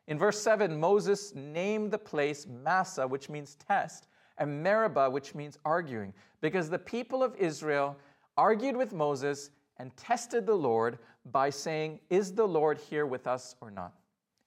In 0.07 0.19
verse 0.19 0.41
7, 0.41 0.79
Moses 0.79 1.35
named 1.35 1.91
the 1.91 1.99
place 1.99 2.47
Massah, 2.47 3.09
which 3.09 3.31
means 3.31 3.57
test, 3.67 4.09
and 4.39 4.63
Meribah, 4.63 5.09
which 5.09 5.35
means 5.35 5.59
arguing, 5.65 6.13
because 6.41 6.69
the 6.69 6.79
people 6.79 7.23
of 7.23 7.35
Israel 7.37 7.97
argued 8.37 8.77
with 8.77 8.93
Moses 8.93 9.51
and 9.79 9.97
tested 9.97 10.47
the 10.47 10.55
Lord 10.55 10.99
by 11.27 11.51
saying, 11.51 12.01
Is 12.11 12.33
the 12.33 12.47
Lord 12.47 12.79
here 12.79 13.07
with 13.07 13.27
us 13.27 13.57
or 13.61 13.71
not? 13.71 13.95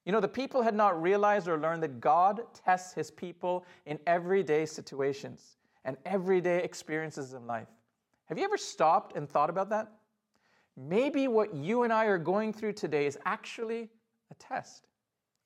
You 0.06 0.14
know, 0.14 0.22
the 0.22 0.28
people 0.28 0.62
had 0.62 0.74
not 0.74 1.02
realized 1.02 1.48
or 1.48 1.60
learned 1.60 1.84
that 1.84 2.00
God 2.00 2.42
tests 2.54 2.94
his 2.94 3.12
people 3.12 3.66
in 3.86 4.00
everyday 4.08 4.66
situations 4.66 5.58
and 5.84 5.98
everyday 6.06 6.64
experiences 6.64 7.34
in 7.34 7.46
life. 7.46 7.68
Have 8.26 8.38
you 8.38 8.46
ever 8.46 8.58
stopped 8.58 9.16
and 9.16 9.30
thought 9.30 9.50
about 9.50 9.70
that? 9.70 9.92
Maybe 10.78 11.28
what 11.28 11.56
you 11.56 11.84
and 11.84 11.92
I 11.92 12.06
are 12.06 12.18
going 12.18 12.54
through 12.54 12.74
today 12.74 13.06
is 13.06 13.18
actually 13.26 13.90
a 14.32 14.36
test. 14.36 14.88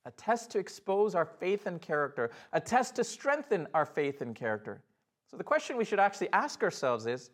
A 0.04 0.10
test 0.12 0.50
to 0.50 0.58
expose 0.58 1.14
our 1.14 1.24
faith 1.24 1.66
and 1.66 1.80
character, 1.80 2.30
a 2.52 2.60
test 2.60 2.96
to 2.96 3.04
strengthen 3.04 3.66
our 3.72 3.86
faith 3.86 4.20
and 4.20 4.34
character. 4.34 4.82
So, 5.30 5.36
the 5.36 5.44
question 5.44 5.76
we 5.76 5.84
should 5.84 6.00
actually 6.00 6.28
ask 6.32 6.62
ourselves 6.62 7.06
is 7.06 7.30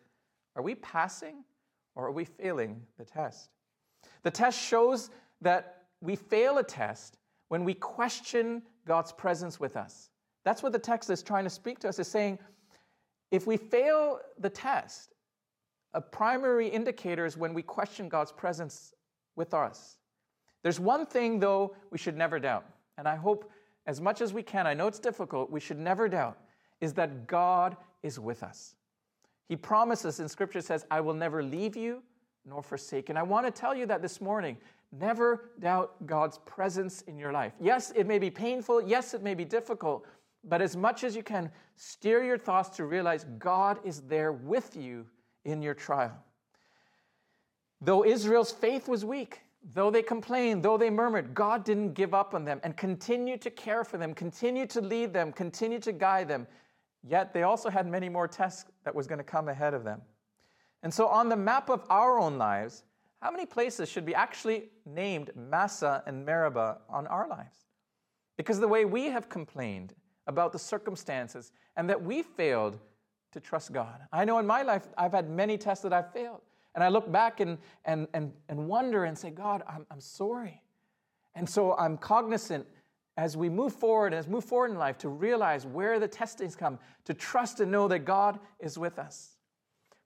are 0.55 0.61
we 0.61 0.75
passing 0.75 1.43
or 1.99 2.07
are 2.07 2.11
we 2.11 2.25
failing 2.25 2.81
the 2.97 3.05
test? 3.05 3.49
The 4.23 4.31
test 4.31 4.59
shows 4.59 5.09
that 5.41 5.83
we 6.01 6.15
fail 6.15 6.57
a 6.57 6.63
test 6.63 7.17
when 7.49 7.63
we 7.63 7.73
question 7.73 8.61
God's 8.85 9.11
presence 9.11 9.59
with 9.59 9.75
us. 9.75 10.09
That's 10.45 10.63
what 10.63 10.71
the 10.71 10.79
text 10.79 11.09
is 11.09 11.21
trying 11.21 11.43
to 11.43 11.49
speak 11.49 11.79
to 11.79 11.89
us, 11.89 11.99
is 11.99 12.07
saying 12.07 12.39
if 13.31 13.45
we 13.45 13.57
fail 13.57 14.19
the 14.39 14.49
test, 14.49 15.13
a 15.93 16.01
primary 16.01 16.67
indicator 16.67 17.25
is 17.25 17.35
when 17.35 17.53
we 17.53 17.61
question 17.61 18.07
God's 18.07 18.31
presence 18.31 18.93
with 19.35 19.53
us. 19.53 19.97
There's 20.63 20.79
one 20.79 21.05
thing, 21.05 21.39
though, 21.39 21.75
we 21.91 21.97
should 21.97 22.15
never 22.15 22.39
doubt. 22.39 22.65
And 22.97 23.07
I 23.07 23.15
hope 23.15 23.51
as 23.85 23.99
much 23.99 24.21
as 24.21 24.33
we 24.33 24.43
can, 24.43 24.67
I 24.67 24.73
know 24.73 24.87
it's 24.87 24.99
difficult, 24.99 25.51
we 25.51 25.59
should 25.59 25.79
never 25.79 26.07
doubt. 26.07 26.37
is 26.81 26.93
that 26.93 27.27
God 27.27 27.75
is 28.03 28.19
with 28.19 28.43
us. 28.43 28.75
He 29.49 29.55
promises 29.55 30.19
in 30.19 30.29
Scripture 30.29 30.61
says, 30.61 30.85
I 30.89 31.01
will 31.01 31.13
never 31.13 31.43
leave 31.43 31.75
you 31.75 32.01
nor 32.45 32.63
forsake. 32.63 33.09
And 33.09 33.19
I 33.19 33.23
want 33.23 33.45
to 33.45 33.51
tell 33.51 33.75
you 33.75 33.85
that 33.87 34.01
this 34.01 34.21
morning. 34.21 34.57
Never 34.91 35.51
doubt 35.59 36.07
God's 36.07 36.39
presence 36.39 37.01
in 37.01 37.17
your 37.17 37.31
life. 37.31 37.53
Yes, 37.59 37.91
it 37.95 38.07
may 38.07 38.17
be 38.17 38.31
painful. 38.31 38.81
Yes, 38.81 39.13
it 39.13 39.21
may 39.21 39.35
be 39.35 39.45
difficult. 39.45 40.05
But 40.43 40.61
as 40.61 40.75
much 40.75 41.03
as 41.03 41.15
you 41.15 41.21
can, 41.21 41.51
steer 41.75 42.23
your 42.23 42.37
thoughts 42.37 42.69
to 42.77 42.85
realize 42.85 43.25
God 43.37 43.79
is 43.83 44.01
there 44.01 44.31
with 44.31 44.75
you 44.75 45.05
in 45.45 45.61
your 45.61 45.73
trial. 45.73 46.15
Though 47.81 48.03
Israel's 48.03 48.51
faith 48.51 48.87
was 48.87 49.05
weak, 49.05 49.41
though 49.73 49.91
they 49.91 50.01
complained, 50.01 50.63
though 50.63 50.77
they 50.77 50.89
murmured, 50.89 51.35
God 51.35 51.63
didn't 51.63 51.93
give 51.93 52.13
up 52.13 52.33
on 52.33 52.43
them 52.43 52.59
and 52.63 52.75
continued 52.75 53.41
to 53.41 53.49
care 53.51 53.83
for 53.83 53.97
them, 53.97 54.13
continued 54.13 54.69
to 54.71 54.81
lead 54.81 55.13
them, 55.13 55.31
continued 55.31 55.83
to 55.83 55.91
guide 55.91 56.27
them. 56.27 56.47
Yet 57.07 57.33
they 57.33 57.43
also 57.43 57.69
had 57.69 57.87
many 57.87 58.09
more 58.09 58.27
tests 58.27 58.65
that 58.83 58.93
was 58.93 59.07
going 59.07 59.19
to 59.19 59.23
come 59.23 59.47
ahead 59.47 59.73
of 59.73 59.83
them. 59.83 60.01
And 60.83 60.93
so, 60.93 61.07
on 61.07 61.29
the 61.29 61.35
map 61.35 61.69
of 61.69 61.83
our 61.89 62.19
own 62.19 62.37
lives, 62.37 62.83
how 63.21 63.31
many 63.31 63.45
places 63.45 63.89
should 63.89 64.05
be 64.05 64.15
actually 64.15 64.69
named 64.85 65.31
Massah 65.35 66.03
and 66.05 66.25
Meribah 66.25 66.77
on 66.89 67.05
our 67.07 67.27
lives? 67.27 67.65
Because 68.37 68.59
the 68.59 68.67
way 68.67 68.85
we 68.85 69.05
have 69.05 69.27
complained 69.27 69.93
about 70.27 70.53
the 70.53 70.59
circumstances 70.59 71.51
and 71.75 71.89
that 71.89 72.01
we 72.01 72.23
failed 72.23 72.79
to 73.31 73.39
trust 73.39 73.73
God. 73.73 73.99
I 74.11 74.25
know 74.25 74.39
in 74.39 74.47
my 74.47 74.61
life, 74.61 74.87
I've 74.97 75.11
had 75.11 75.29
many 75.29 75.57
tests 75.57 75.83
that 75.83 75.93
I've 75.93 76.11
failed. 76.13 76.41
And 76.75 76.83
I 76.83 76.89
look 76.89 77.11
back 77.11 77.39
and, 77.39 77.57
and, 77.85 78.07
and, 78.13 78.31
and 78.47 78.67
wonder 78.67 79.05
and 79.05 79.17
say, 79.17 79.31
God, 79.31 79.63
I'm, 79.67 79.85
I'm 79.91 79.99
sorry. 79.99 80.61
And 81.35 81.49
so 81.49 81.75
I'm 81.75 81.97
cognizant 81.97 82.65
as 83.19 83.35
we 83.35 83.49
move 83.49 83.73
forward, 83.73 84.13
as 84.13 84.27
we 84.27 84.33
move 84.33 84.45
forward 84.45 84.71
in 84.71 84.77
life, 84.77 84.97
to 84.97 85.09
realize 85.09 85.65
where 85.65 85.99
the 85.99 86.07
testings 86.07 86.55
come, 86.55 86.79
to 87.03 87.13
trust 87.13 87.59
and 87.59 87.69
know 87.69 87.85
that 87.89 87.99
God 87.99 88.39
is 88.61 88.77
with 88.77 88.97
us. 88.97 89.35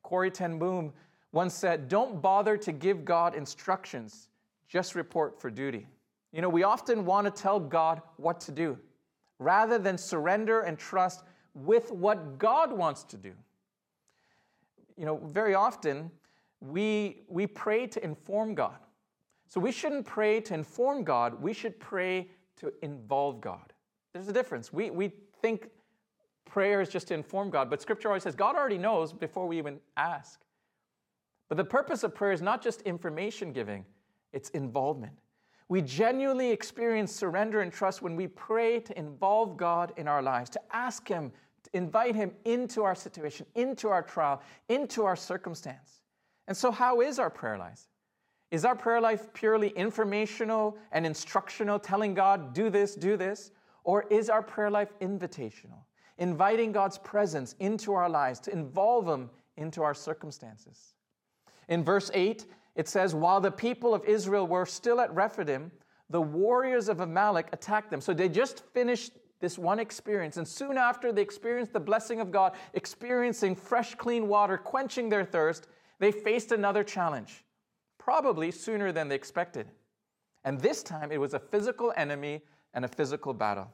Corrie 0.01 0.32
ten 0.32 0.58
Boom 0.58 0.91
once 1.32 1.53
said, 1.53 1.88
Don't 1.88 2.24
bother 2.24 2.58
to 2.58 2.72
give 2.72 3.05
God 3.05 3.36
instructions, 3.36 4.29
just 4.67 4.96
report 4.96 5.39
for 5.39 5.51
duty. 5.51 5.86
You 6.32 6.41
know, 6.41 6.50
we 6.50 6.63
often 6.63 7.05
want 7.05 7.25
to 7.25 7.41
tell 7.41 7.60
God 7.60 8.01
what 8.17 8.41
to 8.41 8.51
do 8.51 8.79
rather 9.38 9.77
than 9.77 9.96
surrender 9.96 10.62
and 10.62 10.79
trust 10.79 11.22
with 11.53 11.91
what 11.91 12.39
God 12.39 12.74
wants 12.74 13.03
to 13.03 13.17
do. 13.17 13.34
You 14.98 15.05
know, 15.05 15.17
very 15.17 15.53
often 15.53 16.10
we, 16.62 17.22
we 17.27 17.46
pray 17.46 17.86
to 17.86 18.03
inform 18.03 18.55
God. 18.55 18.77
So 19.48 19.60
we 19.60 19.72
shouldn't 19.72 20.08
pray 20.08 20.39
to 20.41 20.55
inform 20.55 21.03
God, 21.03 21.39
we 21.39 21.53
should 21.53 21.79
pray 21.79 22.29
to 22.57 22.74
involve 22.81 23.41
God. 23.41 23.74
There's 24.13 24.27
a 24.27 24.33
difference. 24.33 24.72
We, 24.72 24.89
we 24.89 25.12
think 25.41 25.69
prayer 26.45 26.81
is 26.81 26.89
just 26.89 27.07
to 27.07 27.13
inform 27.13 27.50
God, 27.50 27.69
but 27.69 27.81
Scripture 27.81 28.10
always 28.10 28.24
says 28.24 28.36
God 28.36 28.55
already 28.55 28.77
knows 28.77 29.12
before 29.12 29.48
we 29.48 29.57
even 29.57 29.79
ask. 29.98 30.39
But 31.50 31.57
the 31.57 31.65
purpose 31.65 32.03
of 32.03 32.15
prayer 32.15 32.31
is 32.31 32.41
not 32.41 32.62
just 32.62 32.81
information 32.81 33.51
giving, 33.51 33.86
it's 34.31 34.50
involvement. 34.50 35.13
We 35.69 35.81
genuinely 35.81 36.51
experience 36.51 37.12
surrender 37.12 37.62
and 37.62 37.72
trust 37.72 38.01
when 38.01 38.15
we 38.15 38.27
pray 38.27 38.79
to 38.81 38.98
involve 38.98 39.57
God 39.57 39.93
in 39.98 40.07
our 40.07 40.22
lives, 40.22 40.50
to 40.51 40.62
ask 40.72 41.07
Him, 41.07 41.31
to 41.63 41.69
invite 41.74 42.15
Him 42.15 42.31
into 42.45 42.83
our 42.83 42.95
situation, 42.95 43.45
into 43.55 43.89
our 43.89 44.03
trial, 44.03 44.41
into 44.69 45.05
our 45.05 45.15
circumstance. 45.15 46.01
And 46.48 46.55
so, 46.55 46.72
how 46.72 47.01
is 47.01 47.19
our 47.19 47.29
prayer 47.29 47.57
life? 47.57 47.88
Is 48.53 48.65
our 48.65 48.75
prayer 48.75 49.01
life 49.01 49.33
purely 49.33 49.69
informational 49.69 50.77
and 50.91 51.07
instructional, 51.07 51.79
telling 51.79 52.13
God, 52.13 52.53
do 52.53 52.69
this, 52.69 52.93
do 52.93 53.17
this? 53.17 53.50
Or 53.83 54.03
is 54.12 54.29
our 54.29 54.43
prayer 54.43 54.69
life 54.69 54.93
invitational, 55.01 55.79
inviting 56.19 56.72
God's 56.72 57.00
presence 57.00 57.55
into 57.57 57.93
our 57.93 58.07
lives, 58.07 58.39
to 58.41 58.51
involve 58.51 59.07
Him 59.07 59.31
into 59.57 59.81
our 59.81 59.95
circumstances? 59.95 60.93
In 61.67 61.83
verse 61.83 62.12
8, 62.13 62.45
it 62.75 62.88
says, 62.88 63.15
While 63.15 63.41
the 63.41 63.50
people 63.50 63.91
of 63.95 64.05
Israel 64.05 64.45
were 64.45 64.67
still 64.67 65.01
at 65.01 65.12
Rephidim, 65.15 65.72
the 66.12 66.22
warriors 66.22 66.89
of 66.89 67.00
Amalek 67.00 67.50
attacked 67.53 67.89
them. 67.89 68.01
So 68.01 68.13
they 68.13 68.29
just 68.29 68.63
finished 68.72 69.13
this 69.39 69.57
one 69.57 69.79
experience. 69.79 70.38
And 70.38 70.48
soon 70.48 70.77
after 70.77 71.12
they 71.12 71.24
experienced 71.24 71.74
the 71.74 71.79
blessing 71.79 72.22
of 72.22 72.29
God, 72.29 72.53
experiencing 72.75 73.55
fresh, 73.55 73.95
clean 73.95 74.27
water, 74.27 74.60
quenching 74.60 75.10
their 75.10 75.25
thirst, 75.25 75.67
they 75.98 76.12
faced 76.12 76.51
another 76.51 76.83
challenge, 76.83 77.43
probably 77.97 78.51
sooner 78.51 78.91
than 78.91 79.07
they 79.07 79.15
expected. 79.15 79.67
And 80.43 80.59
this 80.59 80.83
time 80.83 81.12
it 81.12 81.19
was 81.19 81.33
a 81.33 81.39
physical 81.39 81.93
enemy 81.95 82.41
and 82.73 82.85
a 82.85 82.88
physical 82.88 83.33
battle. 83.33 83.69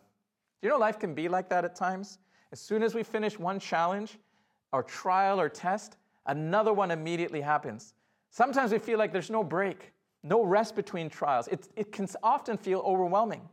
You 0.61 0.69
know 0.69 0.77
life 0.77 0.99
can 0.99 1.13
be 1.13 1.29
like 1.29 1.49
that 1.49 1.65
at 1.65 1.75
times? 1.75 2.19
As 2.51 2.59
soon 2.59 2.83
as 2.83 2.93
we 2.93 3.03
finish 3.03 3.39
one 3.39 3.59
challenge, 3.59 4.17
or 4.71 4.83
trial 4.83 5.39
or 5.39 5.49
test, 5.49 5.97
another 6.27 6.73
one 6.73 6.91
immediately 6.91 7.41
happens. 7.41 7.93
Sometimes 8.29 8.71
we 8.71 8.79
feel 8.79 8.99
like 8.99 9.11
there's 9.11 9.29
no 9.29 9.43
break, 9.43 9.93
no 10.23 10.43
rest 10.43 10.75
between 10.75 11.09
trials. 11.09 11.47
It, 11.47 11.67
it 11.75 11.91
can 11.91 12.07
often 12.21 12.57
feel 12.57 12.79
overwhelming. 12.85 13.39
Do 13.39 13.45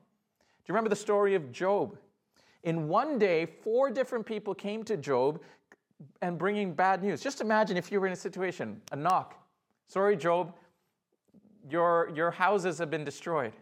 you 0.69 0.75
remember 0.75 0.91
the 0.91 0.97
story 0.97 1.35
of 1.35 1.53
Job? 1.53 1.97
In 2.65 2.89
one 2.89 3.19
day, 3.19 3.47
four 3.47 3.91
different 3.91 4.27
people 4.27 4.55
came 4.55 4.83
to 4.85 4.97
Job 4.97 5.41
and 6.21 6.37
bringing 6.37 6.75
bad 6.75 7.03
news. 7.03 7.23
Just 7.23 7.41
imagine 7.41 7.77
if 7.77 7.91
you 7.91 8.01
were 8.01 8.07
in 8.07 8.13
a 8.13 8.17
situation, 8.17 8.81
a 8.93 8.97
knock. 8.97 9.46
Sorry, 9.89 10.17
Job, 10.17 10.55
your, 11.69 12.11
your 12.15 12.31
houses 12.31 12.79
have 12.79 12.91
been 12.91 13.05
destroyed. 13.05 13.53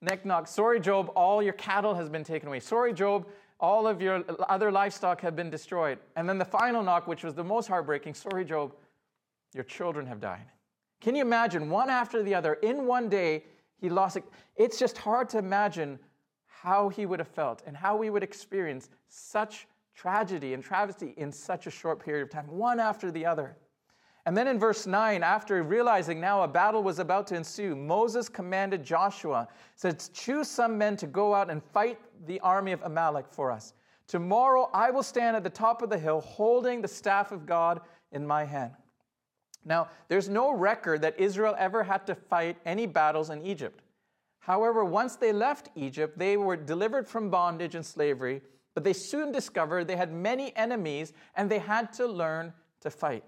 Neck 0.00 0.24
knock. 0.24 0.46
Sorry, 0.46 0.78
Job, 0.78 1.10
all 1.16 1.42
your 1.42 1.54
cattle 1.54 1.94
has 1.94 2.08
been 2.08 2.24
taken 2.24 2.48
away. 2.48 2.60
Sorry, 2.60 2.92
Job, 2.92 3.26
all 3.58 3.86
of 3.86 4.00
your 4.00 4.24
other 4.48 4.70
livestock 4.70 5.20
have 5.20 5.34
been 5.34 5.50
destroyed. 5.50 5.98
And 6.16 6.28
then 6.28 6.38
the 6.38 6.44
final 6.44 6.82
knock, 6.82 7.06
which 7.06 7.24
was 7.24 7.34
the 7.34 7.44
most 7.44 7.66
heartbreaking. 7.66 8.14
Sorry, 8.14 8.44
Job, 8.44 8.72
your 9.54 9.64
children 9.64 10.06
have 10.06 10.20
died. 10.20 10.46
Can 11.00 11.14
you 11.14 11.22
imagine 11.22 11.70
one 11.70 11.90
after 11.90 12.22
the 12.22 12.34
other 12.34 12.54
in 12.54 12.86
one 12.86 13.08
day 13.08 13.44
he 13.80 13.88
lost 13.88 14.16
it? 14.16 14.24
It's 14.56 14.78
just 14.78 14.98
hard 14.98 15.28
to 15.30 15.38
imagine 15.38 15.98
how 16.46 16.88
he 16.88 17.06
would 17.06 17.18
have 17.18 17.28
felt 17.28 17.62
and 17.66 17.76
how 17.76 17.96
we 17.96 18.10
would 18.10 18.22
experience 18.22 18.90
such 19.08 19.66
tragedy 19.94 20.54
and 20.54 20.62
travesty 20.62 21.14
in 21.16 21.32
such 21.32 21.66
a 21.66 21.70
short 21.70 22.04
period 22.04 22.22
of 22.22 22.30
time, 22.30 22.46
one 22.48 22.78
after 22.78 23.10
the 23.10 23.24
other. 23.26 23.56
And 24.28 24.36
then 24.36 24.46
in 24.46 24.58
verse 24.58 24.86
9, 24.86 25.22
after 25.22 25.62
realizing 25.62 26.20
now 26.20 26.42
a 26.42 26.48
battle 26.48 26.82
was 26.82 26.98
about 26.98 27.26
to 27.28 27.34
ensue, 27.34 27.74
Moses 27.74 28.28
commanded 28.28 28.84
Joshua, 28.84 29.48
says, 29.74 30.10
Choose 30.12 30.50
some 30.50 30.76
men 30.76 30.98
to 30.98 31.06
go 31.06 31.34
out 31.34 31.48
and 31.48 31.64
fight 31.64 31.98
the 32.26 32.38
army 32.40 32.72
of 32.72 32.82
Amalek 32.82 33.24
for 33.30 33.50
us. 33.50 33.72
Tomorrow 34.06 34.68
I 34.74 34.90
will 34.90 35.02
stand 35.02 35.34
at 35.34 35.44
the 35.44 35.48
top 35.48 35.80
of 35.80 35.88
the 35.88 35.96
hill 35.96 36.20
holding 36.20 36.82
the 36.82 36.88
staff 36.88 37.32
of 37.32 37.46
God 37.46 37.80
in 38.12 38.26
my 38.26 38.44
hand. 38.44 38.72
Now, 39.64 39.88
there's 40.08 40.28
no 40.28 40.52
record 40.52 41.00
that 41.00 41.18
Israel 41.18 41.54
ever 41.56 41.82
had 41.82 42.06
to 42.08 42.14
fight 42.14 42.58
any 42.66 42.84
battles 42.84 43.30
in 43.30 43.40
Egypt. 43.40 43.82
However, 44.40 44.84
once 44.84 45.16
they 45.16 45.32
left 45.32 45.70
Egypt, 45.74 46.18
they 46.18 46.36
were 46.36 46.56
delivered 46.56 47.08
from 47.08 47.30
bondage 47.30 47.74
and 47.74 47.86
slavery, 47.86 48.42
but 48.74 48.84
they 48.84 48.92
soon 48.92 49.32
discovered 49.32 49.86
they 49.86 49.96
had 49.96 50.12
many 50.12 50.54
enemies 50.54 51.14
and 51.34 51.50
they 51.50 51.60
had 51.60 51.94
to 51.94 52.06
learn 52.06 52.52
to 52.82 52.90
fight. 52.90 53.24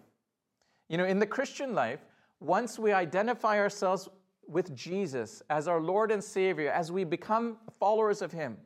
You 0.90 0.96
know, 0.98 1.04
in 1.04 1.20
the 1.20 1.26
Christian 1.26 1.72
life, 1.72 2.00
once 2.40 2.76
we 2.76 2.90
identify 2.90 3.60
ourselves 3.60 4.08
with 4.48 4.74
Jesus 4.74 5.40
as 5.48 5.68
our 5.68 5.80
Lord 5.80 6.10
and 6.10 6.22
Savior, 6.22 6.68
as 6.72 6.90
we 6.90 7.04
become 7.04 7.58
followers 7.78 8.22
of 8.22 8.32
Him, 8.32 8.56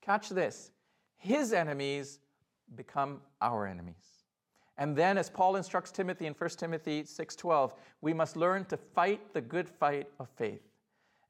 catch 0.00 0.28
this, 0.28 0.72
His 1.18 1.52
enemies 1.52 2.18
become 2.74 3.20
our 3.40 3.64
enemies. 3.64 4.24
And 4.76 4.96
then 4.96 5.16
as 5.16 5.30
Paul 5.30 5.54
instructs 5.54 5.92
Timothy 5.92 6.26
in 6.26 6.34
1 6.34 6.58
Timothy 6.58 7.04
6:12, 7.04 7.74
we 8.00 8.12
must 8.12 8.36
learn 8.36 8.64
to 8.64 8.76
fight 8.76 9.32
the 9.32 9.40
good 9.40 9.68
fight 9.68 10.08
of 10.18 10.28
faith. 10.30 10.68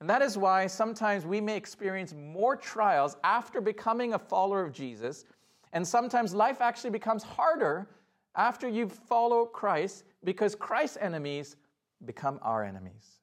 And 0.01 0.09
that 0.09 0.23
is 0.23 0.39
why 0.39 0.67
sometimes 0.67 1.27
we 1.27 1.43
may 1.43 1.59
experience 1.59 2.15
more 2.15 2.57
trials 2.57 3.19
after 3.23 3.61
becoming 3.61 4.15
a 4.15 4.19
follower 4.19 4.65
of 4.65 4.73
Jesus, 4.73 5.27
and 5.75 5.87
sometimes 5.87 6.33
life 6.33 6.62
actually 6.62 6.91
becomes 6.91 7.23
harder 7.23 7.87
after 8.35 8.67
you 8.67 8.89
follow 8.89 9.45
Christ 9.45 10.05
because 10.25 10.55
Christ's 10.55 10.99
enemies 11.00 11.57
become 12.05 12.38
our 12.43 12.64
enemies. 12.64 13.19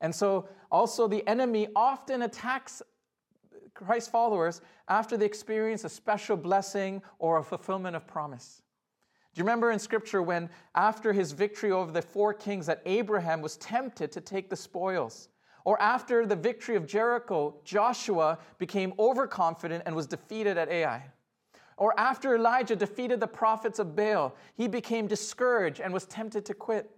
And 0.00 0.14
so 0.14 0.48
also 0.70 1.08
the 1.08 1.26
enemy 1.26 1.68
often 1.74 2.22
attacks 2.22 2.82
Christ's 3.74 4.10
followers 4.10 4.60
after 4.88 5.16
they 5.16 5.26
experience 5.26 5.84
a 5.84 5.88
special 5.88 6.36
blessing 6.36 7.02
or 7.18 7.38
a 7.38 7.44
fulfillment 7.44 7.96
of 7.96 8.06
promise. 8.06 8.62
Do 9.34 9.40
you 9.40 9.44
remember 9.44 9.70
in 9.70 9.78
scripture 9.78 10.22
when, 10.22 10.50
after 10.74 11.12
his 11.12 11.32
victory 11.32 11.70
over 11.70 11.92
the 11.92 12.02
four 12.02 12.34
kings, 12.34 12.66
that 12.66 12.82
Abraham 12.86 13.40
was 13.40 13.56
tempted 13.58 14.10
to 14.12 14.20
take 14.20 14.50
the 14.50 14.56
spoils? 14.56 15.28
Or 15.64 15.80
after 15.82 16.26
the 16.26 16.34
victory 16.34 16.76
of 16.76 16.86
Jericho, 16.86 17.54
Joshua 17.62 18.38
became 18.58 18.94
overconfident 18.98 19.82
and 19.86 19.94
was 19.94 20.06
defeated 20.06 20.56
at 20.56 20.68
Ai? 20.68 21.04
Or 21.78 21.98
after 21.98 22.34
Elijah 22.34 22.74
defeated 22.74 23.20
the 23.20 23.28
prophets 23.28 23.78
of 23.78 23.94
Baal, 23.94 24.34
he 24.56 24.66
became 24.66 25.06
discouraged 25.06 25.80
and 25.80 25.94
was 25.94 26.06
tempted 26.06 26.44
to 26.46 26.54
quit? 26.54 26.90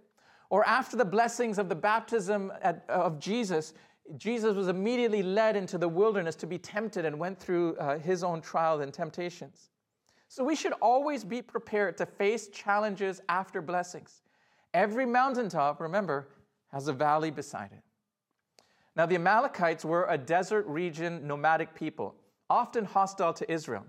Or 0.49 0.67
after 0.67 0.97
the 0.97 1.05
blessings 1.05 1.59
of 1.59 1.69
the 1.69 1.75
baptism 1.75 2.51
at, 2.63 2.83
of 2.89 3.19
Jesus, 3.19 3.73
Jesus 4.17 4.55
was 4.55 4.67
immediately 4.67 5.21
led 5.21 5.55
into 5.55 5.77
the 5.77 5.87
wilderness 5.87 6.35
to 6.37 6.47
be 6.47 6.57
tempted 6.57 7.05
and 7.05 7.19
went 7.19 7.39
through 7.39 7.77
uh, 7.77 7.99
his 7.99 8.23
own 8.23 8.41
trial 8.41 8.81
and 8.81 8.91
temptations. 8.91 9.69
So 10.27 10.43
we 10.43 10.55
should 10.55 10.73
always 10.81 11.23
be 11.23 11.43
prepared 11.43 11.95
to 11.97 12.07
face 12.07 12.47
challenges 12.47 13.21
after 13.29 13.61
blessings. 13.61 14.23
Every 14.73 15.05
mountaintop, 15.05 15.79
remember, 15.79 16.29
has 16.71 16.87
a 16.87 16.93
valley 16.93 17.29
beside 17.29 17.71
it. 17.71 17.83
Now, 18.95 19.05
the 19.05 19.15
Amalekites 19.15 19.85
were 19.85 20.07
a 20.09 20.17
desert 20.17 20.65
region 20.65 21.27
nomadic 21.27 21.75
people, 21.75 22.15
often 22.49 22.83
hostile 22.83 23.33
to 23.33 23.49
Israel. 23.51 23.85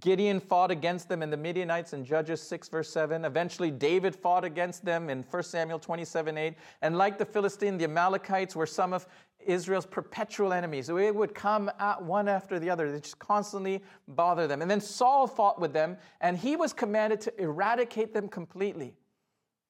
Gideon 0.00 0.38
fought 0.38 0.70
against 0.70 1.08
them 1.08 1.22
in 1.22 1.30
the 1.30 1.36
Midianites 1.36 1.94
in 1.94 2.04
Judges 2.04 2.42
6, 2.42 2.68
verse 2.68 2.90
7. 2.90 3.24
Eventually, 3.24 3.70
David 3.70 4.14
fought 4.14 4.44
against 4.44 4.84
them 4.84 5.08
in 5.08 5.22
1 5.22 5.42
Samuel 5.42 5.78
27, 5.78 6.36
8. 6.36 6.54
And 6.82 6.98
like 6.98 7.16
the 7.16 7.24
Philistine, 7.24 7.78
the 7.78 7.84
Amalekites 7.84 8.54
were 8.54 8.66
some 8.66 8.92
of 8.92 9.06
Israel's 9.40 9.86
perpetual 9.86 10.52
enemies. 10.52 10.90
It 10.90 11.14
would 11.14 11.34
come 11.34 11.70
at 11.78 12.02
one 12.02 12.28
after 12.28 12.58
the 12.58 12.68
other. 12.68 12.92
They 12.92 13.00
just 13.00 13.18
constantly 13.18 13.82
bother 14.08 14.46
them. 14.46 14.60
And 14.60 14.70
then 14.70 14.80
Saul 14.80 15.26
fought 15.26 15.58
with 15.58 15.72
them, 15.72 15.96
and 16.20 16.36
he 16.36 16.54
was 16.54 16.74
commanded 16.74 17.22
to 17.22 17.40
eradicate 17.40 18.12
them 18.12 18.28
completely. 18.28 18.94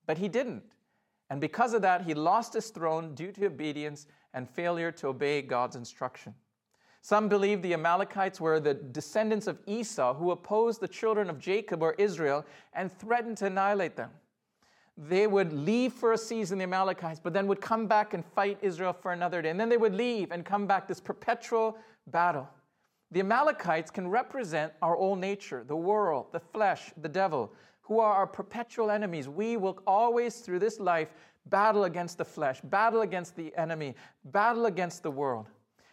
But 0.07 0.19
he 0.19 0.27
didn't. 0.27 0.65
And 1.31 1.41
because 1.41 1.75
of 1.75 1.83
that, 1.83 2.03
he 2.03 2.15
lost 2.15 2.55
his 2.55 2.71
throne 2.71 3.15
due 3.15 3.31
to 3.33 3.47
obedience 3.47 4.07
and 4.35 4.49
failure 4.49 4.91
to 4.93 5.09
obey 5.09 5.43
God's 5.43 5.77
instruction. 5.77 6.35
Some 7.09 7.27
believe 7.31 7.63
the 7.63 7.73
Amalekites 7.73 8.39
were 8.39 8.61
the 8.61 8.75
descendants 8.75 9.47
of 9.47 9.59
Esau 9.65 10.13
who 10.13 10.31
opposed 10.31 10.79
the 10.79 10.87
children 10.87 11.31
of 11.31 11.39
Jacob 11.39 11.83
or 11.83 11.95
Israel 11.95 12.45
and 12.75 12.93
threatened 12.93 13.39
to 13.39 13.47
annihilate 13.47 13.97
them. 13.97 14.11
They 14.99 15.27
would 15.27 15.51
leave 15.51 15.95
for 15.95 16.13
a 16.13 16.19
season, 16.19 16.59
the 16.59 16.65
Amalekites, 16.65 17.19
but 17.19 17.33
then 17.33 17.47
would 17.47 17.63
come 17.63 17.87
back 17.87 18.13
and 18.13 18.23
fight 18.23 18.59
Israel 18.61 18.93
for 18.93 19.15
another 19.15 19.41
day. 19.41 19.49
And 19.49 19.59
then 19.59 19.71
they 19.71 19.79
would 19.79 19.95
leave 19.95 20.33
and 20.33 20.45
come 20.45 20.67
back, 20.67 20.87
this 20.87 21.01
perpetual 21.01 21.79
battle. 22.09 22.47
The 23.11 23.21
Amalekites 23.21 23.91
can 23.91 24.09
represent 24.09 24.75
our 24.83 24.95
old 24.95 25.19
nature, 25.19 25.65
the 25.67 25.77
world, 25.77 26.27
the 26.33 26.41
flesh, 26.41 26.93
the 27.01 27.09
devil, 27.09 27.51
who 27.81 28.01
are 28.01 28.13
our 28.13 28.27
perpetual 28.27 28.91
enemies. 28.91 29.31
We 29.31 29.57
will 29.57 29.79
always, 29.87 30.41
through 30.41 30.59
this 30.59 30.79
life, 30.79 31.09
battle 31.47 31.85
against 31.85 32.19
the 32.19 32.27
flesh, 32.27 32.61
battle 32.61 33.01
against 33.01 33.35
the 33.35 33.57
enemy, 33.57 33.95
battle 34.27 34.67
against 34.67 35.03
the 35.03 35.11
world. 35.11 35.47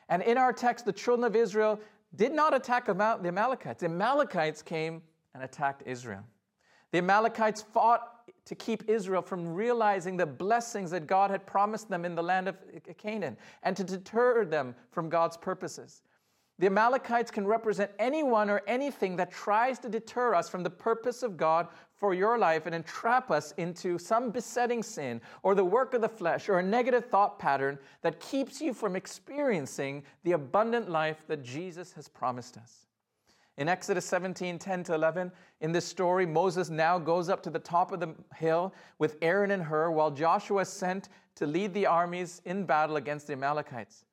And 0.10 0.22
in 0.22 0.38
our 0.38 0.54
text, 0.54 0.86
the 0.86 0.94
children 0.94 1.26
of 1.26 1.36
Israel 1.36 1.80
did 2.16 2.32
not 2.32 2.54
attack 2.54 2.86
the 2.86 2.92
Amalekites. 2.92 3.82
The 3.82 3.88
Amalekites 3.88 4.62
came 4.62 5.02
and 5.34 5.44
attacked 5.44 5.84
Israel. 5.86 6.24
The 6.92 7.00
Amalekites 7.00 7.62
fought 7.62 8.12
to 8.46 8.56
keep 8.56 8.88
Israel 8.88 9.22
from 9.22 9.54
realizing 9.54 10.16
the 10.16 10.26
blessings 10.26 10.92
that 10.92 11.08
God 11.08 11.32
had 11.32 11.46
promised 11.46 11.90
them 11.90 12.06
in 12.06 12.16
the 12.16 12.24
land 12.24 12.48
of 12.48 12.58
Canaan 12.98 13.38
and 13.64 13.76
to 13.76 13.84
deter 13.84 14.46
them 14.46 14.76
from 14.92 15.10
God's 15.10 15.36
purposes. 15.36 16.04
The 16.58 16.68
Amalekites 16.68 17.32
can 17.32 17.46
represent 17.46 17.92
anyone 18.00 18.50
or 18.50 18.62
anything 18.66 19.18
that 19.18 19.32
tries 19.32 19.78
to 19.80 19.90
deter 19.90 20.34
us 20.34 20.48
from 20.48 20.64
the 20.64 20.70
purpose 20.70 21.22
of 21.22 21.36
God 21.36 21.68
for 21.96 22.14
your 22.14 22.38
life 22.38 22.66
and 22.66 22.76
entrap 22.76 23.32
us 23.32 23.54
into 23.58 23.98
some 23.98 24.30
besetting 24.30 24.84
sin 24.84 25.22
or 25.44 25.56
the 25.56 25.64
work 25.64 25.94
of 25.94 26.02
the 26.02 26.10
flesh 26.10 26.50
or 26.50 26.60
a 26.60 26.64
negative 26.64 27.06
thought 27.06 27.40
pattern 27.40 27.80
that 28.02 28.20
keeps 28.20 28.62
you 28.62 28.74
from 28.74 28.96
experiencing 28.96 30.04
the 30.24 30.34
abundant 30.34 30.90
life 30.90 31.24
that 31.28 31.44
Jesus 31.44 31.94
has 31.94 32.08
promised 32.08 32.58
us. 32.58 32.86
In 33.58 33.70
Exodus 33.70 34.06
17 34.06 34.60
10 34.60 34.84
to 34.84 34.94
11, 34.94 35.32
in 35.62 35.72
this 35.72 35.86
story, 35.86 36.26
Moses 36.26 36.70
now 36.70 37.00
goes 37.00 37.30
up 37.30 37.42
to 37.44 37.50
the 37.50 37.60
top 37.60 37.92
of 37.92 38.02
the 38.02 38.14
hill 38.36 38.74
with 39.00 39.18
Aaron 39.22 39.52
and 39.52 39.64
Hur 39.64 39.92
while 39.92 40.12
Joshua 40.12 40.62
is 40.62 40.70
sent 40.70 41.08
to 41.36 41.46
lead 41.46 41.74
the 41.74 41.86
armies 41.86 42.42
in 42.46 42.66
battle 42.66 42.98
against 42.98 43.28
the 43.28 43.34
Amalekites. 43.34 44.05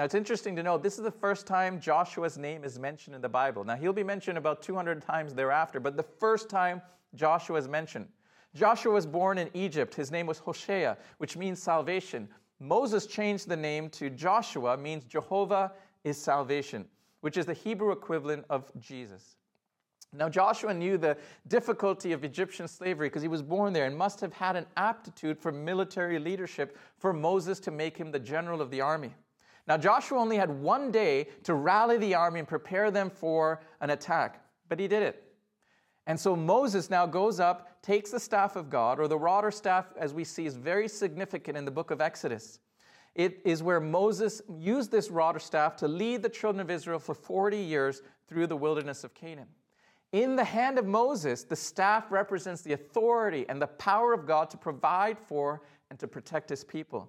Now, 0.00 0.04
it's 0.04 0.14
interesting 0.14 0.56
to 0.56 0.62
note 0.62 0.82
this 0.82 0.96
is 0.96 1.04
the 1.04 1.10
first 1.10 1.46
time 1.46 1.78
Joshua's 1.78 2.38
name 2.38 2.64
is 2.64 2.78
mentioned 2.78 3.14
in 3.14 3.20
the 3.20 3.28
Bible. 3.28 3.64
Now, 3.64 3.76
he'll 3.76 3.92
be 3.92 4.02
mentioned 4.02 4.38
about 4.38 4.62
200 4.62 5.02
times 5.02 5.34
thereafter, 5.34 5.78
but 5.78 5.94
the 5.94 6.02
first 6.02 6.48
time 6.48 6.80
Joshua 7.14 7.58
is 7.58 7.68
mentioned. 7.68 8.08
Joshua 8.54 8.94
was 8.94 9.04
born 9.04 9.36
in 9.36 9.50
Egypt. 9.52 9.94
His 9.94 10.10
name 10.10 10.26
was 10.26 10.38
Hoshea, 10.38 10.96
which 11.18 11.36
means 11.36 11.62
salvation. 11.62 12.30
Moses 12.60 13.04
changed 13.06 13.46
the 13.46 13.58
name 13.58 13.90
to 13.90 14.08
Joshua, 14.08 14.74
means 14.74 15.04
Jehovah 15.04 15.72
is 16.02 16.16
salvation, 16.16 16.86
which 17.20 17.36
is 17.36 17.44
the 17.44 17.52
Hebrew 17.52 17.92
equivalent 17.92 18.46
of 18.48 18.72
Jesus. 18.80 19.36
Now, 20.14 20.30
Joshua 20.30 20.72
knew 20.72 20.96
the 20.96 21.18
difficulty 21.46 22.12
of 22.12 22.24
Egyptian 22.24 22.68
slavery 22.68 23.10
because 23.10 23.20
he 23.20 23.28
was 23.28 23.42
born 23.42 23.74
there 23.74 23.84
and 23.84 23.98
must 23.98 24.18
have 24.22 24.32
had 24.32 24.56
an 24.56 24.64
aptitude 24.78 25.38
for 25.38 25.52
military 25.52 26.18
leadership 26.18 26.78
for 26.96 27.12
Moses 27.12 27.60
to 27.60 27.70
make 27.70 27.98
him 27.98 28.10
the 28.10 28.18
general 28.18 28.62
of 28.62 28.70
the 28.70 28.80
army. 28.80 29.14
Now, 29.70 29.76
Joshua 29.76 30.18
only 30.18 30.36
had 30.36 30.50
one 30.50 30.90
day 30.90 31.28
to 31.44 31.54
rally 31.54 31.96
the 31.96 32.12
army 32.12 32.40
and 32.40 32.48
prepare 32.48 32.90
them 32.90 33.08
for 33.08 33.62
an 33.80 33.90
attack, 33.90 34.44
but 34.68 34.80
he 34.80 34.88
did 34.88 35.04
it. 35.04 35.22
And 36.08 36.18
so 36.18 36.34
Moses 36.34 36.90
now 36.90 37.06
goes 37.06 37.38
up, 37.38 37.80
takes 37.80 38.10
the 38.10 38.18
staff 38.18 38.56
of 38.56 38.68
God, 38.68 38.98
or 38.98 39.06
the 39.06 39.16
rod 39.16 39.44
or 39.44 39.52
staff, 39.52 39.86
as 39.96 40.12
we 40.12 40.24
see, 40.24 40.44
is 40.44 40.56
very 40.56 40.88
significant 40.88 41.56
in 41.56 41.64
the 41.64 41.70
book 41.70 41.92
of 41.92 42.00
Exodus. 42.00 42.58
It 43.14 43.40
is 43.44 43.62
where 43.62 43.78
Moses 43.78 44.42
used 44.58 44.90
this 44.90 45.08
rod 45.08 45.36
or 45.36 45.38
staff 45.38 45.76
to 45.76 45.86
lead 45.86 46.24
the 46.24 46.28
children 46.28 46.60
of 46.60 46.68
Israel 46.68 46.98
for 46.98 47.14
40 47.14 47.56
years 47.56 48.02
through 48.26 48.48
the 48.48 48.56
wilderness 48.56 49.04
of 49.04 49.14
Canaan. 49.14 49.46
In 50.10 50.34
the 50.34 50.42
hand 50.42 50.80
of 50.80 50.84
Moses, 50.84 51.44
the 51.44 51.54
staff 51.54 52.10
represents 52.10 52.62
the 52.62 52.72
authority 52.72 53.46
and 53.48 53.62
the 53.62 53.68
power 53.68 54.12
of 54.12 54.26
God 54.26 54.50
to 54.50 54.56
provide 54.56 55.16
for 55.16 55.62
and 55.90 55.98
to 56.00 56.08
protect 56.08 56.50
his 56.50 56.64
people. 56.64 57.08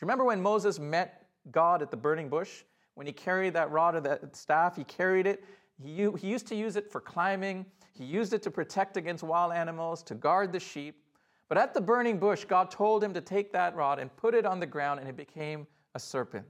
Remember 0.00 0.24
when 0.24 0.42
Moses 0.42 0.80
met 0.80 1.19
God 1.50 1.82
at 1.82 1.90
the 1.90 1.96
burning 1.96 2.28
bush. 2.28 2.64
When 2.94 3.06
he 3.06 3.12
carried 3.12 3.54
that 3.54 3.70
rod 3.70 3.94
or 3.94 4.00
that 4.00 4.36
staff, 4.36 4.76
he 4.76 4.84
carried 4.84 5.26
it. 5.26 5.44
He, 5.82 6.08
he 6.18 6.28
used 6.28 6.46
to 6.48 6.54
use 6.54 6.76
it 6.76 6.90
for 6.90 7.00
climbing, 7.00 7.64
he 7.92 8.04
used 8.04 8.32
it 8.32 8.42
to 8.42 8.50
protect 8.50 8.96
against 8.96 9.22
wild 9.22 9.52
animals, 9.52 10.02
to 10.04 10.14
guard 10.14 10.52
the 10.52 10.60
sheep. 10.60 11.02
But 11.48 11.58
at 11.58 11.74
the 11.74 11.80
burning 11.80 12.18
bush, 12.18 12.44
God 12.44 12.70
told 12.70 13.02
him 13.02 13.12
to 13.14 13.20
take 13.20 13.52
that 13.52 13.74
rod 13.74 13.98
and 13.98 14.14
put 14.16 14.34
it 14.34 14.46
on 14.46 14.60
the 14.60 14.66
ground, 14.66 15.00
and 15.00 15.08
it 15.08 15.16
became 15.16 15.66
a 15.94 15.98
serpent. 15.98 16.46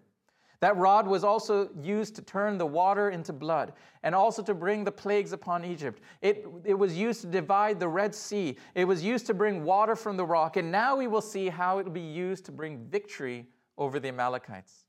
That 0.61 0.76
rod 0.76 1.07
was 1.07 1.24
also 1.24 1.70
used 1.81 2.14
to 2.16 2.22
turn 2.22 2.59
the 2.59 2.66
water 2.66 3.09
into 3.09 3.33
blood 3.33 3.72
and 4.03 4.14
also 4.14 4.42
to 4.42 4.53
bring 4.53 4.85
the 4.85 4.92
plagues 4.92 5.33
upon 5.33 5.64
Egypt. 5.64 6.03
It, 6.20 6.46
it 6.64 6.74
was 6.74 6.96
used 6.96 7.22
to 7.22 7.26
divide 7.29 7.81
the 7.81 7.88
Red 7.88 8.14
Sea. 8.14 8.57
It 8.74 8.85
was 8.85 9.03
used 9.03 9.26
to 9.29 9.35
bring 9.35 9.64
water 9.64 9.96
from 9.96 10.18
the 10.18 10.24
rock. 10.24 10.59
And 10.59 10.70
now 10.70 10.96
we 10.96 11.07
will 11.07 11.22
see 11.22 11.48
how 11.48 11.79
it 11.79 11.87
will 11.87 11.92
be 11.92 12.00
used 12.00 12.44
to 12.44 12.53
bring 12.53 12.85
victory 12.90 13.46
over 13.79 13.98
the 13.98 14.09
Amalekites. 14.09 14.80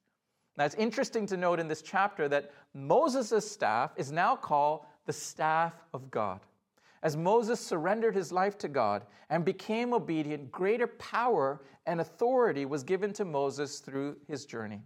Now, 0.58 0.66
it's 0.66 0.76
interesting 0.76 1.26
to 1.28 1.38
note 1.38 1.60
in 1.60 1.68
this 1.68 1.82
chapter 1.82 2.28
that 2.30 2.52
Moses' 2.74 3.50
staff 3.50 3.92
is 3.96 4.12
now 4.12 4.36
called 4.36 4.86
the 5.06 5.14
staff 5.14 5.74
of 5.94 6.12
God. 6.12 6.42
As 7.04 7.18
Moses 7.18 7.60
surrendered 7.60 8.16
his 8.16 8.32
life 8.32 8.58
to 8.60 8.68
God 8.68 9.06
and 9.30 9.44
became 9.44 9.94
obedient, 9.94 10.52
greater 10.52 10.88
power 10.88 11.62
and 11.88 12.00
authority 12.00 12.66
was 12.66 12.84
given 12.84 13.12
to 13.14 13.26
Moses 13.26 13.80
through 13.80 14.18
his 14.28 14.46
journey. 14.46 14.82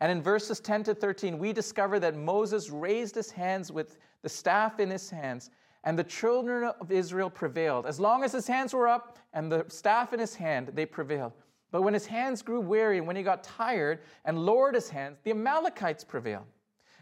And 0.00 0.10
in 0.10 0.22
verses 0.22 0.60
10 0.60 0.84
to 0.84 0.94
13, 0.94 1.38
we 1.38 1.52
discover 1.52 2.00
that 2.00 2.16
Moses 2.16 2.70
raised 2.70 3.14
his 3.14 3.30
hands 3.30 3.70
with 3.70 3.98
the 4.22 4.28
staff 4.28 4.80
in 4.80 4.90
his 4.90 5.10
hands, 5.10 5.50
and 5.84 5.98
the 5.98 6.04
children 6.04 6.72
of 6.80 6.90
Israel 6.90 7.28
prevailed. 7.28 7.84
As 7.84 8.00
long 8.00 8.24
as 8.24 8.32
his 8.32 8.46
hands 8.46 8.72
were 8.72 8.88
up 8.88 9.18
and 9.34 9.52
the 9.52 9.66
staff 9.68 10.14
in 10.14 10.20
his 10.20 10.34
hand, 10.34 10.70
they 10.74 10.86
prevailed. 10.86 11.32
But 11.70 11.82
when 11.82 11.94
his 11.94 12.06
hands 12.06 12.42
grew 12.42 12.60
weary 12.60 12.98
and 12.98 13.06
when 13.06 13.16
he 13.16 13.22
got 13.22 13.42
tired 13.42 14.00
and 14.24 14.38
lowered 14.38 14.74
his 14.74 14.88
hands, 14.88 15.18
the 15.22 15.32
Amalekites 15.32 16.04
prevailed. 16.04 16.46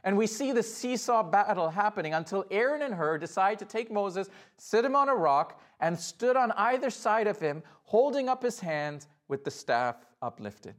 And 0.04 0.16
we 0.16 0.26
see 0.26 0.50
the 0.50 0.62
seesaw 0.62 1.22
battle 1.22 1.70
happening 1.70 2.14
until 2.14 2.44
Aaron 2.50 2.82
and 2.82 2.94
Hur 2.94 3.18
decide 3.18 3.58
to 3.60 3.64
take 3.64 3.90
Moses, 3.90 4.28
sit 4.56 4.84
him 4.84 4.96
on 4.96 5.08
a 5.08 5.14
rock, 5.14 5.60
and 5.78 5.98
stood 5.98 6.36
on 6.36 6.52
either 6.52 6.90
side 6.90 7.26
of 7.26 7.38
him, 7.38 7.62
holding 7.84 8.28
up 8.28 8.42
his 8.42 8.58
hands 8.58 9.06
with 9.28 9.44
the 9.44 9.50
staff 9.50 9.96
uplifted. 10.20 10.74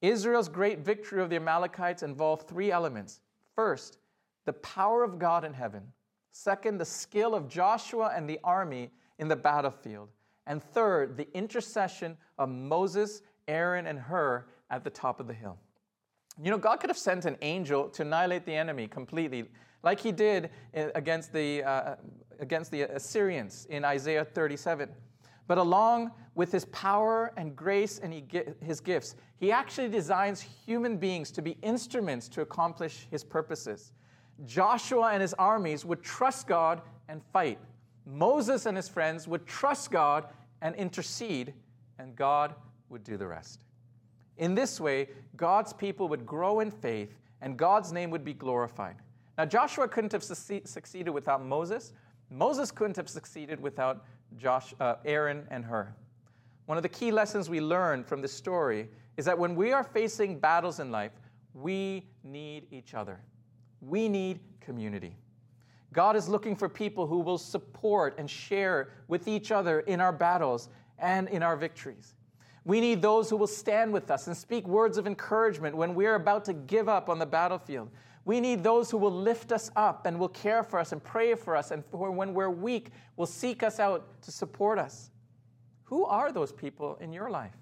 Israel's 0.00 0.48
great 0.48 0.78
victory 0.78 1.20
of 1.20 1.28
the 1.28 1.36
Amalekites 1.36 2.02
involved 2.02 2.48
three 2.48 2.70
elements. 2.70 3.20
First, 3.54 3.98
the 4.46 4.54
power 4.54 5.02
of 5.02 5.18
God 5.18 5.44
in 5.44 5.52
heaven. 5.52 5.82
Second, 6.32 6.78
the 6.78 6.84
skill 6.84 7.34
of 7.34 7.48
Joshua 7.48 8.12
and 8.16 8.28
the 8.28 8.40
army 8.42 8.90
in 9.18 9.28
the 9.28 9.36
battlefield. 9.36 10.08
And 10.46 10.62
third, 10.62 11.16
the 11.16 11.28
intercession 11.36 12.16
of 12.38 12.48
Moses, 12.48 13.22
Aaron, 13.48 13.86
and 13.86 13.98
Hur 13.98 14.46
at 14.70 14.84
the 14.84 14.90
top 14.90 15.20
of 15.20 15.26
the 15.26 15.34
hill. 15.34 15.58
You 16.42 16.50
know, 16.50 16.58
God 16.58 16.76
could 16.76 16.90
have 16.90 16.98
sent 16.98 17.24
an 17.24 17.36
angel 17.42 17.88
to 17.90 18.02
annihilate 18.02 18.46
the 18.46 18.54
enemy 18.54 18.86
completely, 18.86 19.50
like 19.82 20.00
he 20.00 20.12
did 20.12 20.50
against 20.72 21.32
the, 21.32 21.62
uh, 21.64 21.96
against 22.38 22.70
the 22.70 22.82
Assyrians 22.82 23.66
in 23.70 23.84
Isaiah 23.84 24.24
37. 24.24 24.88
But 25.46 25.58
along 25.58 26.12
with 26.34 26.52
his 26.52 26.64
power 26.66 27.32
and 27.36 27.56
grace 27.56 27.98
and 27.98 28.22
his 28.62 28.80
gifts, 28.80 29.16
he 29.38 29.50
actually 29.50 29.88
designs 29.88 30.40
human 30.40 30.96
beings 30.96 31.30
to 31.32 31.42
be 31.42 31.56
instruments 31.62 32.28
to 32.28 32.42
accomplish 32.42 33.08
his 33.10 33.24
purposes. 33.24 33.92
Joshua 34.46 35.10
and 35.12 35.20
his 35.20 35.34
armies 35.34 35.84
would 35.84 36.02
trust 36.02 36.46
God 36.46 36.82
and 37.08 37.20
fight. 37.32 37.58
Moses 38.10 38.66
and 38.66 38.76
his 38.76 38.88
friends 38.88 39.28
would 39.28 39.46
trust 39.46 39.90
God 39.90 40.26
and 40.62 40.74
intercede, 40.74 41.54
and 41.98 42.16
God 42.16 42.54
would 42.88 43.04
do 43.04 43.16
the 43.16 43.26
rest. 43.26 43.64
In 44.38 44.54
this 44.54 44.80
way, 44.80 45.08
God's 45.36 45.72
people 45.72 46.08
would 46.08 46.26
grow 46.26 46.60
in 46.60 46.70
faith 46.70 47.18
and 47.42 47.56
God's 47.56 47.92
name 47.92 48.10
would 48.10 48.24
be 48.24 48.34
glorified. 48.34 48.96
Now, 49.38 49.44
Joshua 49.46 49.88
couldn't 49.88 50.12
have 50.12 50.22
succeeded 50.22 51.10
without 51.10 51.44
Moses, 51.44 51.92
Moses 52.30 52.70
couldn't 52.70 52.96
have 52.96 53.08
succeeded 53.08 53.60
without 53.60 54.04
Josh, 54.36 54.72
uh, 54.80 54.96
Aaron 55.04 55.46
and 55.50 55.64
Hur. 55.64 55.92
One 56.66 56.76
of 56.76 56.82
the 56.82 56.88
key 56.88 57.10
lessons 57.10 57.50
we 57.50 57.60
learn 57.60 58.04
from 58.04 58.22
this 58.22 58.32
story 58.32 58.88
is 59.16 59.24
that 59.24 59.36
when 59.36 59.56
we 59.56 59.72
are 59.72 59.82
facing 59.82 60.38
battles 60.38 60.78
in 60.78 60.92
life, 60.92 61.10
we 61.54 62.06
need 62.22 62.66
each 62.70 62.94
other. 62.94 63.18
We 63.80 64.08
need 64.08 64.38
community. 64.60 65.16
God 65.92 66.16
is 66.16 66.28
looking 66.28 66.54
for 66.54 66.68
people 66.68 67.06
who 67.06 67.18
will 67.18 67.38
support 67.38 68.14
and 68.18 68.30
share 68.30 68.90
with 69.08 69.26
each 69.26 69.50
other 69.50 69.80
in 69.80 70.00
our 70.00 70.12
battles 70.12 70.68
and 70.98 71.28
in 71.28 71.42
our 71.42 71.56
victories. 71.56 72.14
We 72.64 72.80
need 72.80 73.02
those 73.02 73.30
who 73.30 73.36
will 73.36 73.46
stand 73.46 73.92
with 73.92 74.10
us 74.10 74.26
and 74.26 74.36
speak 74.36 74.68
words 74.68 74.98
of 74.98 75.06
encouragement 75.06 75.76
when 75.76 75.94
we're 75.94 76.14
about 76.14 76.44
to 76.44 76.52
give 76.52 76.88
up 76.88 77.08
on 77.08 77.18
the 77.18 77.26
battlefield. 77.26 77.90
We 78.24 78.38
need 78.38 78.62
those 78.62 78.90
who 78.90 78.98
will 78.98 79.10
lift 79.10 79.50
us 79.50 79.70
up 79.76 80.06
and 80.06 80.18
will 80.18 80.28
care 80.28 80.62
for 80.62 80.78
us 80.78 80.92
and 80.92 81.02
pray 81.02 81.34
for 81.34 81.56
us, 81.56 81.70
and 81.70 81.84
for 81.86 82.10
when 82.10 82.34
we're 82.34 82.50
weak, 82.50 82.90
will 83.16 83.26
seek 83.26 83.62
us 83.62 83.80
out 83.80 84.22
to 84.22 84.30
support 84.30 84.78
us. 84.78 85.10
Who 85.84 86.04
are 86.04 86.30
those 86.30 86.52
people 86.52 86.96
in 87.00 87.12
your 87.12 87.30
life? 87.30 87.56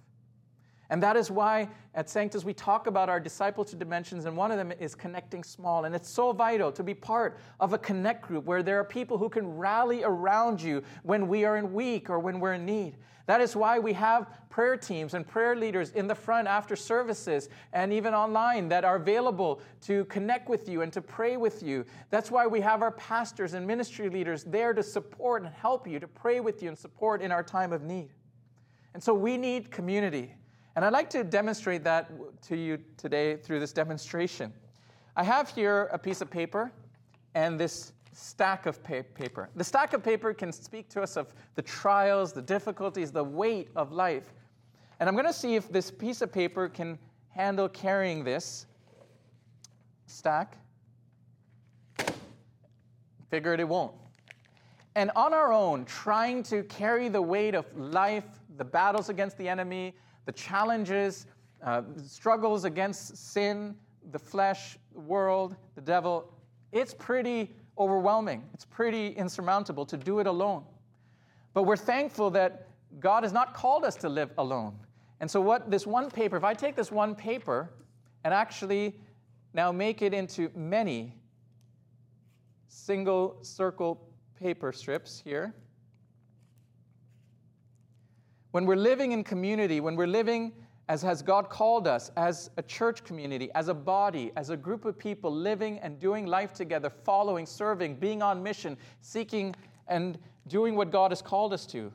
And 0.91 1.03
that 1.03 1.17
is 1.17 1.31
why 1.31 1.69
at 1.95 2.09
Sanctus 2.09 2.45
we 2.45 2.55
talk 2.55 2.87
about 2.87 3.11
our 3.11 3.21
discipleship 3.21 3.79
dimensions, 3.79 4.25
and 4.25 4.37
one 4.37 4.51
of 4.51 4.57
them 4.57 4.73
is 4.81 4.95
connecting 4.95 5.45
small. 5.45 5.85
And 5.85 5.95
it's 5.95 6.09
so 6.09 6.33
vital 6.33 6.73
to 6.73 6.83
be 6.83 6.95
part 6.95 7.39
of 7.61 7.75
a 7.75 7.79
connect 7.79 8.23
group 8.23 8.47
where 8.47 8.63
there 8.63 8.79
are 8.81 8.85
people 8.85 9.19
who 9.19 9.29
can 9.29 9.47
rally 9.57 10.03
around 10.03 10.63
you 10.63 10.83
when 11.03 11.29
we 11.29 11.45
are 11.45 11.59
in 11.59 11.75
weak 11.75 12.09
or 12.09 12.19
when 12.19 12.41
we're 12.41 12.55
in 12.55 12.65
need. 12.65 12.97
That 13.27 13.43
is 13.43 13.55
why 13.55 13.79
we 13.79 13.93
have 13.93 14.27
prayer 14.49 14.79
teams 14.79 15.13
and 15.13 15.27
prayer 15.27 15.55
leaders 15.55 15.91
in 15.91 16.07
the 16.07 16.15
front 16.15 16.49
after 16.49 16.75
services 16.75 17.51
and 17.75 17.93
even 17.93 18.15
online 18.15 18.71
that 18.71 18.87
are 18.87 18.97
available 18.97 19.61
to 19.83 20.07
connect 20.07 20.49
with 20.49 20.67
you 20.67 20.81
and 20.81 20.91
to 20.95 21.03
pray 21.03 21.37
with 21.37 21.63
you. 21.63 21.85
That's 22.09 22.31
why 22.31 22.47
we 22.47 22.63
have 22.63 22.81
our 22.81 22.93
pastors 22.93 23.53
and 23.53 23.67
ministry 23.67 24.09
leaders 24.09 24.45
there 24.45 24.73
to 24.73 24.83
support 24.83 25.43
and 25.43 25.53
help 25.53 25.87
you, 25.87 26.01
to 26.01 26.09
pray 26.09 26.41
with 26.41 26.63
you 26.63 26.71
and 26.71 26.79
support 26.79 27.21
in 27.21 27.31
our 27.31 27.43
time 27.43 27.75
of 27.75 27.83
need. 27.83 28.09
And 28.95 29.03
so 29.03 29.13
we 29.13 29.37
need 29.37 29.71
community. 29.71 30.33
And 30.79 30.85
I'd 30.85 30.93
like 30.93 31.11
to 31.11 31.25
demonstrate 31.25 31.83
that 31.83 32.09
to 32.43 32.57
you 32.57 32.79
today 32.97 33.35
through 33.35 33.59
this 33.59 33.73
demonstration. 33.73 34.53
I 35.17 35.25
have 35.25 35.51
here 35.51 35.89
a 35.91 35.99
piece 35.99 36.21
of 36.21 36.31
paper 36.31 36.71
and 37.35 37.59
this 37.59 37.95
stack 38.13 38.65
of 38.65 38.81
paper. 38.85 39.51
The 39.57 39.65
stack 39.65 39.93
of 39.93 40.05
paper 40.05 40.33
can 40.33 40.53
speak 40.53 40.89
to 40.91 41.03
us 41.03 41.17
of 41.17 41.35
the 41.57 41.63
trials, 41.63 42.33
the 42.33 42.43
difficulties, 42.43 43.11
the 43.11 43.25
weight 43.25 43.71
of 43.75 43.91
life. 43.91 44.33
And 45.01 45.09
I'm 45.09 45.17
going 45.17 45.27
to 45.27 45.33
see 45.33 45.57
if 45.57 45.69
this 45.69 45.91
piece 45.91 46.23
of 46.23 46.31
paper 46.31 46.69
can 46.69 46.97
handle 47.31 47.69
carrying 47.69 48.23
this 48.23 48.67
stack. 50.07 50.59
Figured 53.31 53.59
it 53.59 53.69
won't. 53.69 53.97
And 54.95 55.11
on 55.17 55.35
our 55.35 55.53
own, 55.53 55.87
trying 55.87 56.45
to 56.45 56.63
carry 56.63 57.09
the 57.09 57.21
weight 57.21 57.57
of 57.57 57.67
life, 57.77 58.27
the 58.59 58.65
battles 58.65 59.09
against 59.09 59.39
the 59.39 59.49
enemy, 59.49 59.97
the 60.29 60.33
challenges, 60.33 61.25
uh, 61.63 61.81
struggles 62.05 62.67
against 62.67 63.17
sin, 63.17 63.75
the 64.11 64.19
flesh, 64.19 64.77
the 64.93 65.01
world, 65.01 65.57
the 65.75 65.81
devil, 65.81 66.31
it's 66.71 66.93
pretty 66.93 67.57
overwhelming. 67.79 68.45
It's 68.53 68.67
pretty 68.67 69.09
insurmountable 69.13 69.87
to 69.87 69.97
do 69.97 70.19
it 70.19 70.27
alone. 70.27 70.65
But 71.55 71.63
we're 71.63 71.79
thankful 71.79 72.29
that 72.33 72.69
God 73.01 73.23
has 73.23 73.33
not 73.33 73.55
called 73.55 73.87
us 73.87 73.97
to 73.97 74.11
live 74.11 74.31
alone. 74.37 74.75
And 75.21 75.31
so, 75.31 75.41
what 75.41 75.71
this 75.71 75.87
one 75.87 76.11
paper, 76.11 76.37
if 76.37 76.45
I 76.45 76.53
take 76.53 76.77
this 76.77 76.93
one 76.93 77.15
paper 77.15 77.71
and 78.23 78.35
actually 78.35 79.01
now 79.55 79.73
make 79.73 80.03
it 80.03 80.13
into 80.13 80.51
many 80.55 81.15
single 82.69 83.39
circle 83.41 84.07
paper 84.39 84.73
strips 84.73 85.23
here, 85.25 85.55
when 88.51 88.67
we're 88.67 88.77
living 88.77 89.13
in 89.13 89.25
community, 89.25 89.81
when 89.81 89.97
we're 89.97 90.07
living 90.07 90.53
as 90.89 91.03
has 91.03 91.21
God 91.21 91.51
called 91.51 91.87
us, 91.87 92.11
as 92.17 92.51
a 92.57 92.63
church 92.63 93.05
community, 93.05 93.51
as 93.55 93.69
a 93.69 93.75
body, 93.75 94.33
as 94.37 94.49
a 94.49 94.57
group 94.57 94.87
of 94.87 94.99
people 94.99 95.31
living 95.31 95.79
and 95.81 96.01
doing 96.01 96.27
life 96.27 96.55
together, 96.55 96.89
following, 96.89 97.45
serving, 97.45 97.97
being 97.97 98.23
on 98.23 98.43
mission, 98.43 98.77
seeking 99.03 99.55
and 99.87 100.19
doing 100.47 100.75
what 100.75 100.91
God 100.91 101.11
has 101.11 101.21
called 101.21 101.53
us 101.53 101.67
to. 101.67 101.93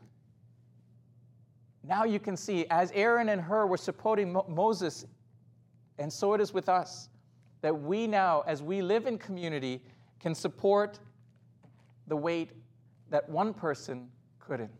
Now 1.83 2.03
you 2.03 2.19
can 2.19 2.37
see, 2.37 2.67
as 2.69 2.91
Aaron 2.93 3.29
and 3.29 3.41
Hur 3.41 3.65
were 3.65 3.77
supporting 3.77 4.31
Mo- 4.31 4.45
Moses, 4.47 5.05
and 5.97 6.13
so 6.13 6.33
it 6.33 6.41
is 6.41 6.53
with 6.53 6.69
us, 6.69 7.09
that 7.61 7.73
we 7.73 8.05
now, 8.05 8.43
as 8.45 8.61
we 8.61 8.81
live 8.81 9.07
in 9.07 9.17
community, 9.17 9.81
can 10.19 10.35
support 10.35 10.99
the 12.07 12.15
weight 12.15 12.51
that 13.09 13.27
one 13.27 13.53
person 13.53 14.07
couldn't. 14.39 14.71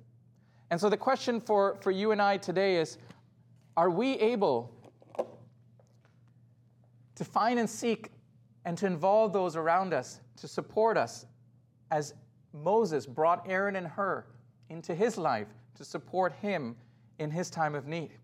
And 0.74 0.82
so 0.82 0.90
the 0.90 0.98
question 0.98 1.40
for, 1.40 1.78
for 1.82 1.92
you 1.92 2.14
and 2.14 2.20
I 2.20 2.38
today 2.38 2.78
is 2.78 2.98
are 3.78 3.92
we 3.92 4.14
able 4.14 4.74
to 7.14 7.24
find 7.24 7.60
and 7.60 7.70
seek 7.70 8.10
and 8.66 8.76
to 8.80 8.88
involve 8.88 9.34
those 9.34 9.56
around 9.56 9.94
us 9.94 10.20
to 10.38 10.48
support 10.48 10.98
us 10.98 11.28
as 11.92 12.16
Moses 12.54 13.06
brought 13.06 13.48
Aaron 13.48 13.76
and 13.76 13.86
Hur 13.86 14.26
into 14.70 14.96
his 14.96 15.16
life 15.16 15.50
to 15.76 15.86
support 15.86 16.34
him 16.42 16.76
in 17.20 17.30
his 17.30 17.52
time 17.52 17.76
of 17.76 17.86
need? 17.86 18.18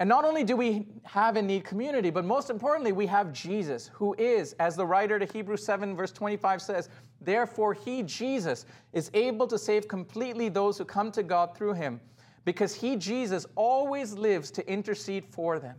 And 0.00 0.08
not 0.08 0.24
only 0.24 0.44
do 0.44 0.56
we 0.56 0.86
have 1.04 1.36
and 1.36 1.48
need 1.48 1.64
community, 1.64 2.10
but 2.10 2.24
most 2.24 2.50
importantly, 2.50 2.92
we 2.92 3.06
have 3.06 3.32
Jesus, 3.32 3.90
who 3.92 4.14
is, 4.16 4.52
as 4.54 4.76
the 4.76 4.86
writer 4.86 5.18
to 5.18 5.26
Hebrews 5.26 5.64
7, 5.64 5.96
verse 5.96 6.12
25 6.12 6.62
says, 6.62 6.88
Therefore, 7.20 7.74
he, 7.74 8.04
Jesus, 8.04 8.64
is 8.92 9.10
able 9.12 9.48
to 9.48 9.58
save 9.58 9.88
completely 9.88 10.48
those 10.48 10.78
who 10.78 10.84
come 10.84 11.10
to 11.12 11.24
God 11.24 11.56
through 11.56 11.72
him, 11.72 12.00
because 12.44 12.74
he, 12.74 12.94
Jesus, 12.94 13.44
always 13.56 14.12
lives 14.12 14.52
to 14.52 14.72
intercede 14.72 15.24
for 15.26 15.58
them. 15.58 15.76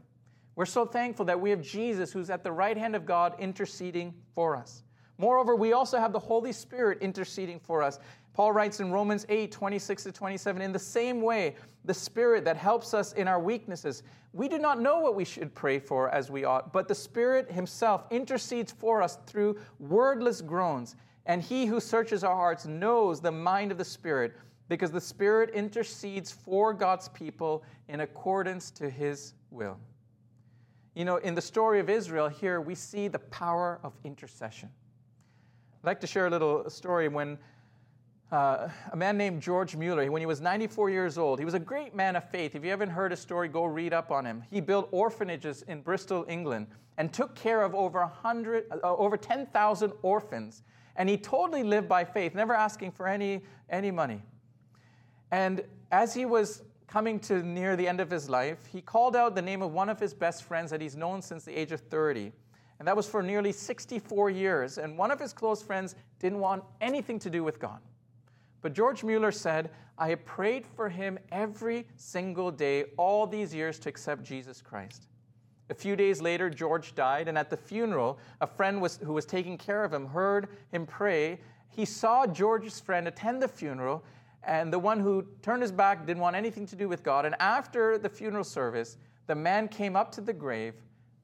We're 0.55 0.65
so 0.65 0.85
thankful 0.85 1.23
that 1.25 1.39
we 1.39 1.49
have 1.51 1.61
Jesus, 1.61 2.11
who's 2.11 2.29
at 2.29 2.43
the 2.43 2.51
right 2.51 2.75
hand 2.75 2.97
of 2.97 3.05
God, 3.05 3.35
interceding 3.39 4.13
for 4.35 4.57
us. 4.57 4.83
Moreover, 5.17 5.55
we 5.55 5.71
also 5.71 5.97
have 5.97 6.11
the 6.11 6.19
Holy 6.19 6.51
Spirit 6.51 6.99
interceding 7.01 7.59
for 7.59 7.81
us. 7.81 7.99
Paul 8.39 8.53
writes 8.53 8.79
in 8.79 8.89
Romans 8.89 9.25
8, 9.27 9.51
26 9.51 10.03
to 10.03 10.11
27, 10.13 10.61
in 10.61 10.71
the 10.71 10.79
same 10.79 11.21
way, 11.21 11.55
the 11.83 11.93
Spirit 11.93 12.45
that 12.45 12.55
helps 12.55 12.93
us 12.93 13.11
in 13.11 13.27
our 13.27 13.37
weaknesses. 13.37 14.01
We 14.31 14.47
do 14.47 14.57
not 14.57 14.79
know 14.79 15.01
what 15.01 15.13
we 15.13 15.25
should 15.25 15.53
pray 15.53 15.77
for 15.77 16.07
as 16.11 16.31
we 16.31 16.45
ought, 16.45 16.71
but 16.71 16.87
the 16.87 16.95
Spirit 16.95 17.51
Himself 17.51 18.05
intercedes 18.11 18.71
for 18.71 19.01
us 19.01 19.17
through 19.27 19.57
wordless 19.77 20.39
groans. 20.39 20.95
And 21.25 21.41
He 21.41 21.65
who 21.65 21.81
searches 21.81 22.23
our 22.23 22.33
hearts 22.33 22.65
knows 22.65 23.19
the 23.19 23.29
mind 23.29 23.73
of 23.73 23.77
the 23.77 23.83
Spirit, 23.83 24.37
because 24.69 24.91
the 24.91 25.01
Spirit 25.01 25.49
intercedes 25.49 26.31
for 26.31 26.73
God's 26.73 27.09
people 27.09 27.65
in 27.89 27.99
accordance 27.99 28.71
to 28.71 28.89
His 28.89 29.33
will. 29.51 29.77
You 30.95 31.03
know, 31.03 31.17
in 31.17 31.35
the 31.35 31.41
story 31.41 31.81
of 31.81 31.89
Israel, 31.89 32.29
here 32.29 32.61
we 32.61 32.73
see 32.73 33.09
the 33.09 33.19
power 33.19 33.81
of 33.83 33.91
intercession. 34.05 34.69
I'd 35.83 35.87
like 35.87 35.99
to 35.99 36.07
share 36.07 36.27
a 36.27 36.29
little 36.29 36.69
story 36.69 37.09
when 37.09 37.37
uh, 38.31 38.69
a 38.91 38.95
man 38.95 39.17
named 39.17 39.41
George 39.41 39.75
Mueller, 39.75 40.11
when 40.11 40.21
he 40.21 40.25
was 40.25 40.39
94 40.39 40.89
years 40.91 41.17
old, 41.17 41.39
he 41.39 41.45
was 41.45 41.55
a 41.55 41.59
great 41.59 41.95
man 41.95 42.15
of 42.15 42.29
faith. 42.29 42.53
If 42.53 42.63
you 42.63 42.69
haven't 42.69 42.91
heard 42.91 43.11
his 43.11 43.19
story, 43.19 43.47
go 43.47 43.65
read 43.65 43.91
up 43.91 44.11
on 44.11 44.25
him. 44.25 44.43
He 44.51 44.61
built 44.61 44.87
orphanages 44.91 45.63
in 45.63 45.81
Bristol, 45.81 46.25
England, 46.27 46.67
and 46.97 47.11
took 47.11 47.33
care 47.33 47.63
of 47.63 47.73
over, 47.73 48.01
100, 48.01 48.65
uh, 48.71 48.95
over 48.95 49.17
10,000 49.17 49.93
orphans. 50.03 50.61
And 50.95 51.09
he 51.09 51.17
totally 51.17 51.63
lived 51.63 51.87
by 51.87 52.03
faith, 52.03 52.35
never 52.35 52.53
asking 52.53 52.91
for 52.91 53.07
any, 53.07 53.41
any 53.69 53.89
money. 53.89 54.21
And 55.31 55.63
as 55.91 56.13
he 56.13 56.25
was 56.25 56.61
coming 56.87 57.19
to 57.21 57.41
near 57.41 57.75
the 57.75 57.87
end 57.87 57.99
of 57.99 58.11
his 58.11 58.29
life, 58.29 58.59
he 58.71 58.81
called 58.81 59.15
out 59.15 59.33
the 59.33 59.41
name 59.41 59.61
of 59.61 59.71
one 59.71 59.89
of 59.89 59.99
his 59.99 60.13
best 60.13 60.43
friends 60.43 60.69
that 60.71 60.81
he's 60.81 60.95
known 60.95 61.21
since 61.21 61.45
the 61.45 61.57
age 61.57 61.71
of 61.71 61.81
30. 61.81 62.31
And 62.79 62.87
that 62.87 62.95
was 62.95 63.07
for 63.07 63.23
nearly 63.23 63.51
64 63.51 64.29
years. 64.29 64.77
And 64.77 64.97
one 64.97 65.09
of 65.09 65.19
his 65.19 65.33
close 65.33 65.61
friends 65.63 65.95
didn't 66.19 66.39
want 66.39 66.63
anything 66.79 67.17
to 67.19 67.29
do 67.29 67.43
with 67.43 67.59
God. 67.59 67.79
But 68.61 68.73
George 68.73 69.03
Mueller 69.03 69.31
said, 69.31 69.71
I 69.97 70.15
prayed 70.15 70.65
for 70.65 70.89
him 70.89 71.19
every 71.31 71.85
single 71.95 72.51
day 72.51 72.85
all 72.97 73.27
these 73.27 73.53
years 73.53 73.79
to 73.79 73.89
accept 73.89 74.23
Jesus 74.23 74.61
Christ. 74.61 75.07
A 75.69 75.73
few 75.73 75.95
days 75.95 76.21
later, 76.21 76.49
George 76.49 76.95
died, 76.95 77.27
and 77.27 77.37
at 77.37 77.49
the 77.49 77.57
funeral, 77.57 78.17
a 78.41 78.47
friend 78.47 78.81
was, 78.81 78.97
who 79.03 79.13
was 79.13 79.25
taking 79.25 79.57
care 79.57 79.83
of 79.83 79.93
him 79.93 80.07
heard 80.07 80.47
him 80.71 80.85
pray. 80.85 81.39
He 81.69 81.85
saw 81.85 82.25
George's 82.25 82.79
friend 82.79 83.07
attend 83.07 83.41
the 83.41 83.47
funeral, 83.47 84.03
and 84.43 84.73
the 84.73 84.79
one 84.79 84.99
who 84.99 85.25
turned 85.41 85.61
his 85.61 85.71
back 85.71 86.05
didn't 86.05 86.21
want 86.21 86.35
anything 86.35 86.65
to 86.67 86.75
do 86.75 86.87
with 86.87 87.03
God. 87.03 87.25
And 87.25 87.35
after 87.39 87.97
the 87.97 88.09
funeral 88.09 88.43
service, 88.43 88.97
the 89.27 89.35
man 89.35 89.67
came 89.67 89.95
up 89.95 90.11
to 90.13 90.21
the 90.21 90.33
grave, 90.33 90.73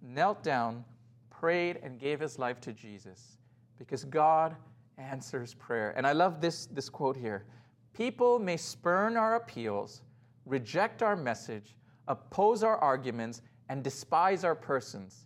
knelt 0.01 0.43
down, 0.43 0.85
prayed, 1.31 1.79
and 1.81 1.97
gave 1.97 2.19
his 2.19 2.37
life 2.37 2.61
to 2.61 2.73
Jesus 2.73 3.37
because 3.77 4.03
God 4.05 4.55
answers 4.97 5.53
prayer. 5.53 5.93
And 5.97 6.05
I 6.05 6.13
love 6.13 6.41
this, 6.41 6.65
this 6.67 6.89
quote 6.89 7.17
here 7.17 7.45
People 7.93 8.39
may 8.39 8.57
spurn 8.57 9.17
our 9.17 9.35
appeals, 9.35 10.01
reject 10.45 11.01
our 11.01 11.15
message, 11.15 11.75
oppose 12.07 12.63
our 12.63 12.77
arguments, 12.77 13.41
and 13.69 13.83
despise 13.83 14.43
our 14.43 14.55
persons, 14.55 15.25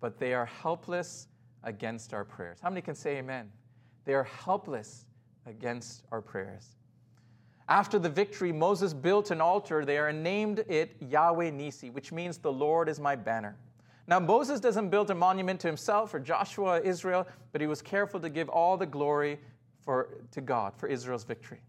but 0.00 0.18
they 0.18 0.34
are 0.34 0.46
helpless 0.46 1.28
against 1.62 2.14
our 2.14 2.24
prayers. 2.24 2.58
How 2.62 2.70
many 2.70 2.80
can 2.80 2.94
say 2.94 3.18
amen? 3.18 3.50
They 4.04 4.14
are 4.14 4.24
helpless 4.24 5.04
against 5.46 6.04
our 6.10 6.22
prayers. 6.22 6.76
After 7.68 7.98
the 7.98 8.08
victory, 8.08 8.52
Moses 8.52 8.94
built 8.94 9.30
an 9.30 9.40
altar 9.40 9.84
there 9.84 10.08
and 10.08 10.22
named 10.22 10.64
it 10.68 10.96
Yahweh 11.00 11.50
Nissi, 11.50 11.92
which 11.92 12.12
means 12.12 12.38
the 12.38 12.52
Lord 12.52 12.88
is 12.88 13.00
my 13.00 13.16
banner. 13.16 13.56
Now, 14.08 14.20
Moses 14.20 14.60
doesn't 14.60 14.90
build 14.90 15.10
a 15.10 15.14
monument 15.14 15.60
to 15.60 15.66
himself 15.66 16.14
or 16.14 16.20
Joshua, 16.20 16.80
Israel, 16.80 17.26
but 17.52 17.60
he 17.60 17.66
was 17.66 17.82
careful 17.82 18.20
to 18.20 18.28
give 18.28 18.48
all 18.48 18.76
the 18.76 18.86
glory 18.86 19.40
for, 19.84 20.18
to 20.30 20.40
God 20.40 20.74
for 20.76 20.88
Israel's 20.88 21.24
victory. 21.24 21.60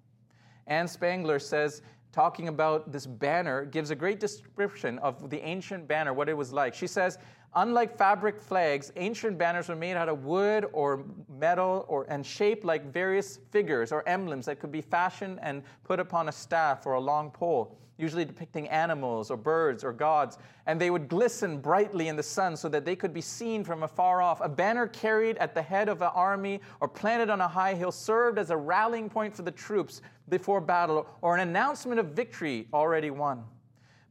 Ann 0.68 0.88
Spangler 0.88 1.40
says, 1.40 1.82
talking 2.12 2.48
about 2.48 2.92
this 2.92 3.06
banner, 3.06 3.66
gives 3.66 3.90
a 3.90 3.96
great 3.96 4.20
description 4.20 5.00
of 5.00 5.30
the 5.30 5.40
ancient 5.42 5.88
banner, 5.88 6.14
what 6.14 6.30
it 6.30 6.34
was 6.34 6.54
like. 6.54 6.74
She 6.74 6.88
says, 6.88 7.18
Unlike 7.56 7.98
fabric 7.98 8.42
flags, 8.42 8.92
ancient 8.98 9.38
banners 9.38 9.70
were 9.70 9.76
made 9.76 9.96
out 9.96 10.10
of 10.10 10.26
wood 10.26 10.68
or 10.74 11.06
metal 11.40 11.86
or, 11.88 12.06
and 12.10 12.26
shaped 12.26 12.64
like 12.64 12.92
various 12.92 13.40
figures 13.52 13.92
or 13.92 14.08
emblems 14.08 14.46
that 14.46 14.60
could 14.60 14.72
be 14.72 14.82
fashioned 14.82 15.40
and 15.42 15.64
put 15.84 16.00
upon 16.00 16.30
a 16.30 16.32
staff 16.32 16.86
or 16.86 16.94
a 16.94 17.00
long 17.00 17.32
pole, 17.32 17.76
usually 17.98 18.26
depicting 18.26 18.68
animals 18.68 19.32
or 19.32 19.38
birds 19.38 19.84
or 19.84 19.92
gods. 19.92 20.38
And 20.68 20.80
they 20.80 20.92
would 20.92 21.08
glisten 21.08 21.60
brightly 21.60 22.10
in 22.10 22.16
the 22.16 22.22
sun 22.22 22.56
so 22.56 22.70
that 22.70 22.86
they 22.86 22.96
could 22.96 23.14
be 23.14 23.22
seen 23.22 23.64
from 23.64 23.82
afar 23.82 24.22
off. 24.22 24.40
A 24.42 24.50
banner 24.50 24.86
carried 24.86 25.38
at 25.38 25.56
the 25.56 25.62
head 25.62 25.90
of 25.90 26.02
an 26.04 26.12
army 26.14 26.62
or 26.80 26.88
planted 26.88 27.30
on 27.32 27.42
a 27.42 27.48
high 27.48 27.74
hill 27.74 27.92
served 27.92 28.38
as 28.38 28.52
a 28.52 28.58
rallying 28.58 29.10
point 29.10 29.36
for 29.36 29.42
the 29.42 29.52
troops 29.52 30.02
before 30.30 30.62
battle 30.62 31.08
or 31.22 31.36
an 31.36 31.48
announcement 31.48 32.00
of 32.00 32.08
victory 32.08 32.68
already 32.72 33.10
won. 33.10 33.44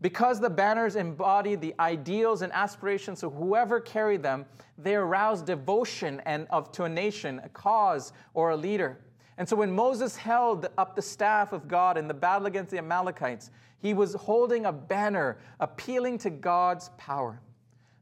Because 0.02 0.40
the 0.40 0.50
banners 0.50 0.94
embody 0.94 1.54
the 1.54 1.74
ideals 1.80 2.42
and 2.42 2.52
aspirations 2.52 3.22
of 3.22 3.32
whoever 3.35 3.80
carried 3.80 4.22
them, 4.22 4.44
they 4.76 4.94
arouse 4.94 5.40
devotion 5.40 6.20
and 6.26 6.46
of 6.50 6.70
to 6.72 6.85
a 6.85 6.88
nation, 6.88 7.40
a 7.42 7.48
cause, 7.48 8.12
or 8.35 8.50
a 8.50 8.56
leader. 8.56 8.98
And 9.38 9.48
so 9.48 9.56
when 9.56 9.70
Moses 9.70 10.16
held 10.16 10.68
up 10.76 10.96
the 10.96 11.02
staff 11.02 11.52
of 11.52 11.68
God 11.68 11.96
in 11.96 12.09
the 12.09 12.14
battle 12.14 12.46
against 12.46 12.70
the 12.70 12.78
Amalekites, 12.78 13.50
he 13.78 13.94
was 13.94 14.14
holding 14.14 14.66
a 14.66 14.72
banner 14.72 15.38
appealing 15.61 16.18
to 16.18 16.30
God's 16.30 16.90
power. 16.96 17.40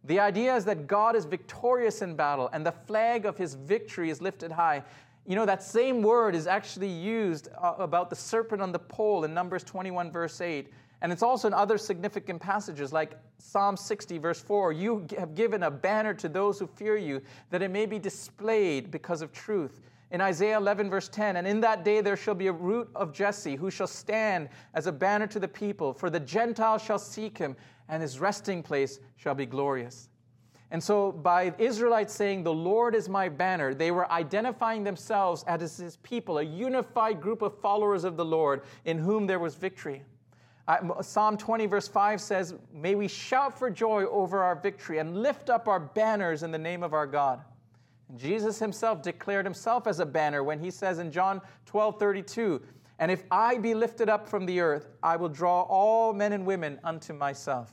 The 0.04 0.20
idea 0.20 0.54
is 0.54 0.64
that 0.66 0.86
God 0.86 1.16
is 1.16 1.24
victorious 1.24 2.02
in 2.02 2.14
battle 2.14 2.50
and 2.52 2.64
the 2.64 2.72
flag 2.72 3.24
of 3.24 3.38
his 3.38 3.54
victory 3.54 4.10
is 4.10 4.20
lifted 4.20 4.52
high. 4.52 4.82
You 5.26 5.34
know, 5.36 5.46
that 5.46 5.62
same 5.62 6.02
word 6.02 6.34
is 6.34 6.46
actually 6.46 6.90
used 6.90 7.48
uh, 7.60 7.74
about 7.78 8.10
the 8.10 8.16
serpent 8.16 8.60
on 8.60 8.72
the 8.72 8.78
pole 8.78 9.24
in 9.24 9.32
Numbers 9.32 9.64
21, 9.64 10.12
verse 10.12 10.40
8 10.40 10.70
and 11.02 11.12
it's 11.12 11.22
also 11.22 11.48
in 11.48 11.54
other 11.54 11.76
significant 11.76 12.40
passages 12.40 12.92
like 12.92 13.18
Psalm 13.38 13.76
60, 13.76 14.18
verse 14.18 14.40
4 14.40 14.72
You 14.72 15.06
have 15.18 15.34
given 15.34 15.64
a 15.64 15.70
banner 15.70 16.14
to 16.14 16.28
those 16.28 16.58
who 16.58 16.66
fear 16.66 16.96
you, 16.96 17.20
that 17.50 17.62
it 17.62 17.70
may 17.70 17.86
be 17.86 17.98
displayed 17.98 18.90
because 18.90 19.22
of 19.22 19.32
truth. 19.32 19.80
In 20.10 20.20
Isaiah 20.20 20.56
11, 20.58 20.90
verse 20.90 21.08
10, 21.08 21.36
and 21.36 21.46
in 21.46 21.60
that 21.60 21.84
day 21.84 22.00
there 22.00 22.16
shall 22.16 22.34
be 22.34 22.46
a 22.46 22.52
root 22.52 22.88
of 22.94 23.12
Jesse, 23.12 23.56
who 23.56 23.70
shall 23.70 23.86
stand 23.86 24.48
as 24.74 24.86
a 24.86 24.92
banner 24.92 25.26
to 25.26 25.40
the 25.40 25.48
people, 25.48 25.92
for 25.92 26.08
the 26.08 26.20
Gentiles 26.20 26.82
shall 26.82 26.98
seek 26.98 27.36
him, 27.36 27.56
and 27.88 28.00
his 28.00 28.20
resting 28.20 28.62
place 28.62 29.00
shall 29.16 29.34
be 29.34 29.46
glorious. 29.46 30.08
And 30.70 30.82
so, 30.82 31.12
by 31.12 31.54
Israelites 31.58 32.12
saying, 32.12 32.42
The 32.42 32.52
Lord 32.52 32.94
is 32.94 33.08
my 33.08 33.28
banner, 33.28 33.74
they 33.74 33.90
were 33.90 34.10
identifying 34.10 34.82
themselves 34.84 35.44
as 35.46 35.76
his 35.76 35.96
people, 35.98 36.38
a 36.38 36.42
unified 36.42 37.20
group 37.20 37.42
of 37.42 37.58
followers 37.60 38.04
of 38.04 38.16
the 38.16 38.24
Lord 38.24 38.62
in 38.84 38.98
whom 38.98 39.26
there 39.26 39.38
was 39.38 39.54
victory. 39.54 40.02
Psalm 41.02 41.36
20, 41.36 41.66
verse 41.66 41.88
5 41.88 42.20
says, 42.20 42.54
May 42.72 42.94
we 42.94 43.06
shout 43.06 43.58
for 43.58 43.68
joy 43.68 44.06
over 44.06 44.42
our 44.42 44.54
victory 44.54 44.98
and 44.98 45.22
lift 45.22 45.50
up 45.50 45.68
our 45.68 45.80
banners 45.80 46.42
in 46.42 46.50
the 46.50 46.58
name 46.58 46.82
of 46.82 46.94
our 46.94 47.06
God. 47.06 47.42
And 48.08 48.18
Jesus 48.18 48.58
himself 48.58 49.02
declared 49.02 49.44
himself 49.44 49.86
as 49.86 50.00
a 50.00 50.06
banner 50.06 50.42
when 50.42 50.58
he 50.58 50.70
says 50.70 50.98
in 50.98 51.12
John 51.12 51.42
12, 51.66 51.98
32, 51.98 52.62
And 52.98 53.10
if 53.10 53.24
I 53.30 53.58
be 53.58 53.74
lifted 53.74 54.08
up 54.08 54.26
from 54.26 54.46
the 54.46 54.60
earth, 54.60 54.88
I 55.02 55.16
will 55.16 55.28
draw 55.28 55.62
all 55.62 56.14
men 56.14 56.32
and 56.32 56.46
women 56.46 56.80
unto 56.82 57.12
myself. 57.12 57.70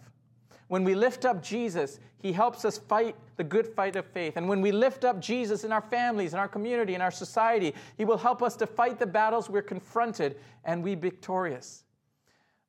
When 0.67 0.83
we 0.83 0.95
lift 0.95 1.23
up 1.25 1.41
Jesus, 1.41 1.99
he 2.17 2.31
helps 2.31 2.65
us 2.65 2.77
fight 2.77 3.15
the 3.37 3.43
good 3.43 3.67
fight 3.67 3.95
of 3.95 4.05
faith. 4.05 4.37
And 4.37 4.47
when 4.47 4.61
we 4.61 4.71
lift 4.71 5.05
up 5.05 5.19
Jesus 5.19 5.63
in 5.63 5.71
our 5.71 5.81
families, 5.81 6.33
in 6.33 6.39
our 6.39 6.47
community, 6.47 6.93
in 6.93 7.01
our 7.01 7.11
society, 7.11 7.73
he 7.97 8.05
will 8.05 8.17
help 8.17 8.43
us 8.43 8.55
to 8.57 8.67
fight 8.67 8.99
the 8.99 9.05
battles 9.05 9.49
we're 9.49 9.61
confronted 9.61 10.37
and 10.65 10.83
we 10.83 10.95
victorious. 10.95 11.83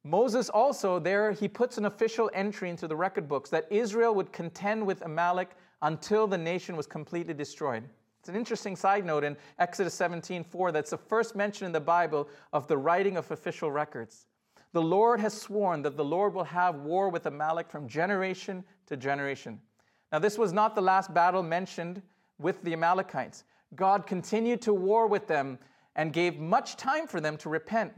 Moses 0.05 0.49
also, 0.49 0.99
there, 0.99 1.31
he 1.31 1.47
puts 1.47 1.79
an 1.79 1.85
official 1.85 2.31
entry 2.35 2.71
into 2.71 2.89
the 2.89 2.97
record 2.97 3.29
books 3.29 3.51
that 3.51 3.71
Israel 3.71 4.15
would 4.15 4.33
contend 4.33 4.85
with 4.85 5.03
Amalek 5.03 5.51
until 5.83 6.27
the 6.27 6.39
nation 6.39 6.77
was 6.77 6.87
completely 6.87 7.35
destroyed. 7.35 7.85
It's 8.19 8.29
an 8.29 8.37
interesting 8.37 8.77
side 8.77 9.05
note 9.05 9.25
in 9.25 9.37
Exodus 9.59 9.95
17 9.95 10.45
4 10.45 10.73
that's 10.73 10.91
the 10.91 10.99
first 10.99 11.35
mention 11.37 11.67
in 11.67 11.73
the 11.73 11.81
Bible 11.81 12.29
of 12.53 12.67
the 12.67 12.77
writing 12.77 13.17
of 13.17 13.31
official 13.31 13.71
records. 13.71 14.27
The 14.73 14.83
Lord 14.83 15.21
has 15.21 15.39
sworn 15.39 15.83
that 15.83 15.97
the 15.97 16.05
Lord 16.05 16.35
will 16.35 16.45
have 16.45 16.77
war 16.77 17.09
with 17.09 17.27
Amalek 17.27 17.69
from 17.69 17.89
generation 17.89 18.65
to 18.87 18.97
generation. 18.97 19.61
Now, 20.11 20.19
this 20.19 20.39
was 20.39 20.53
not 20.53 20.75
the 20.75 20.83
last 20.83 21.13
battle 21.13 21.43
mentioned 21.43 22.03
with 22.39 22.63
the 22.63 22.73
Amalekites. 22.73 23.45
God 23.75 24.07
continued 24.07 24.63
to 24.63 24.75
war 24.75 25.07
with 25.07 25.27
them 25.27 25.59
and 25.97 26.13
gave 26.13 26.39
much 26.39 26.77
time 26.77 27.07
for 27.07 27.21
them 27.21 27.37
to 27.39 27.49
repent. 27.49 27.93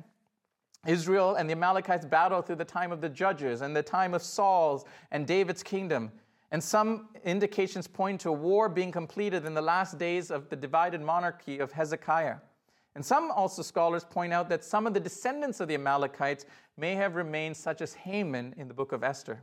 Israel 0.86 1.34
and 1.34 1.48
the 1.48 1.52
Amalekites 1.52 2.04
battled 2.04 2.46
through 2.46 2.56
the 2.56 2.64
time 2.64 2.92
of 2.92 3.00
the 3.00 3.08
judges 3.08 3.60
and 3.60 3.74
the 3.74 3.82
time 3.82 4.14
of 4.14 4.22
Saul's 4.22 4.84
and 5.10 5.26
David's 5.26 5.62
kingdom. 5.62 6.12
And 6.50 6.62
some 6.62 7.08
indications 7.24 7.86
point 7.86 8.20
to 8.20 8.28
a 8.28 8.32
war 8.32 8.68
being 8.68 8.92
completed 8.92 9.44
in 9.44 9.54
the 9.54 9.62
last 9.62 9.98
days 9.98 10.30
of 10.30 10.48
the 10.48 10.56
divided 10.56 11.00
monarchy 11.00 11.58
of 11.58 11.72
Hezekiah. 11.72 12.36
And 12.94 13.04
some 13.04 13.30
also 13.32 13.62
scholars 13.62 14.04
point 14.04 14.32
out 14.32 14.48
that 14.50 14.62
some 14.62 14.86
of 14.86 14.94
the 14.94 15.00
descendants 15.00 15.58
of 15.60 15.68
the 15.68 15.74
Amalekites 15.74 16.46
may 16.76 16.94
have 16.94 17.16
remained, 17.16 17.56
such 17.56 17.80
as 17.80 17.94
Haman 17.94 18.54
in 18.56 18.68
the 18.68 18.74
book 18.74 18.92
of 18.92 19.02
Esther. 19.02 19.42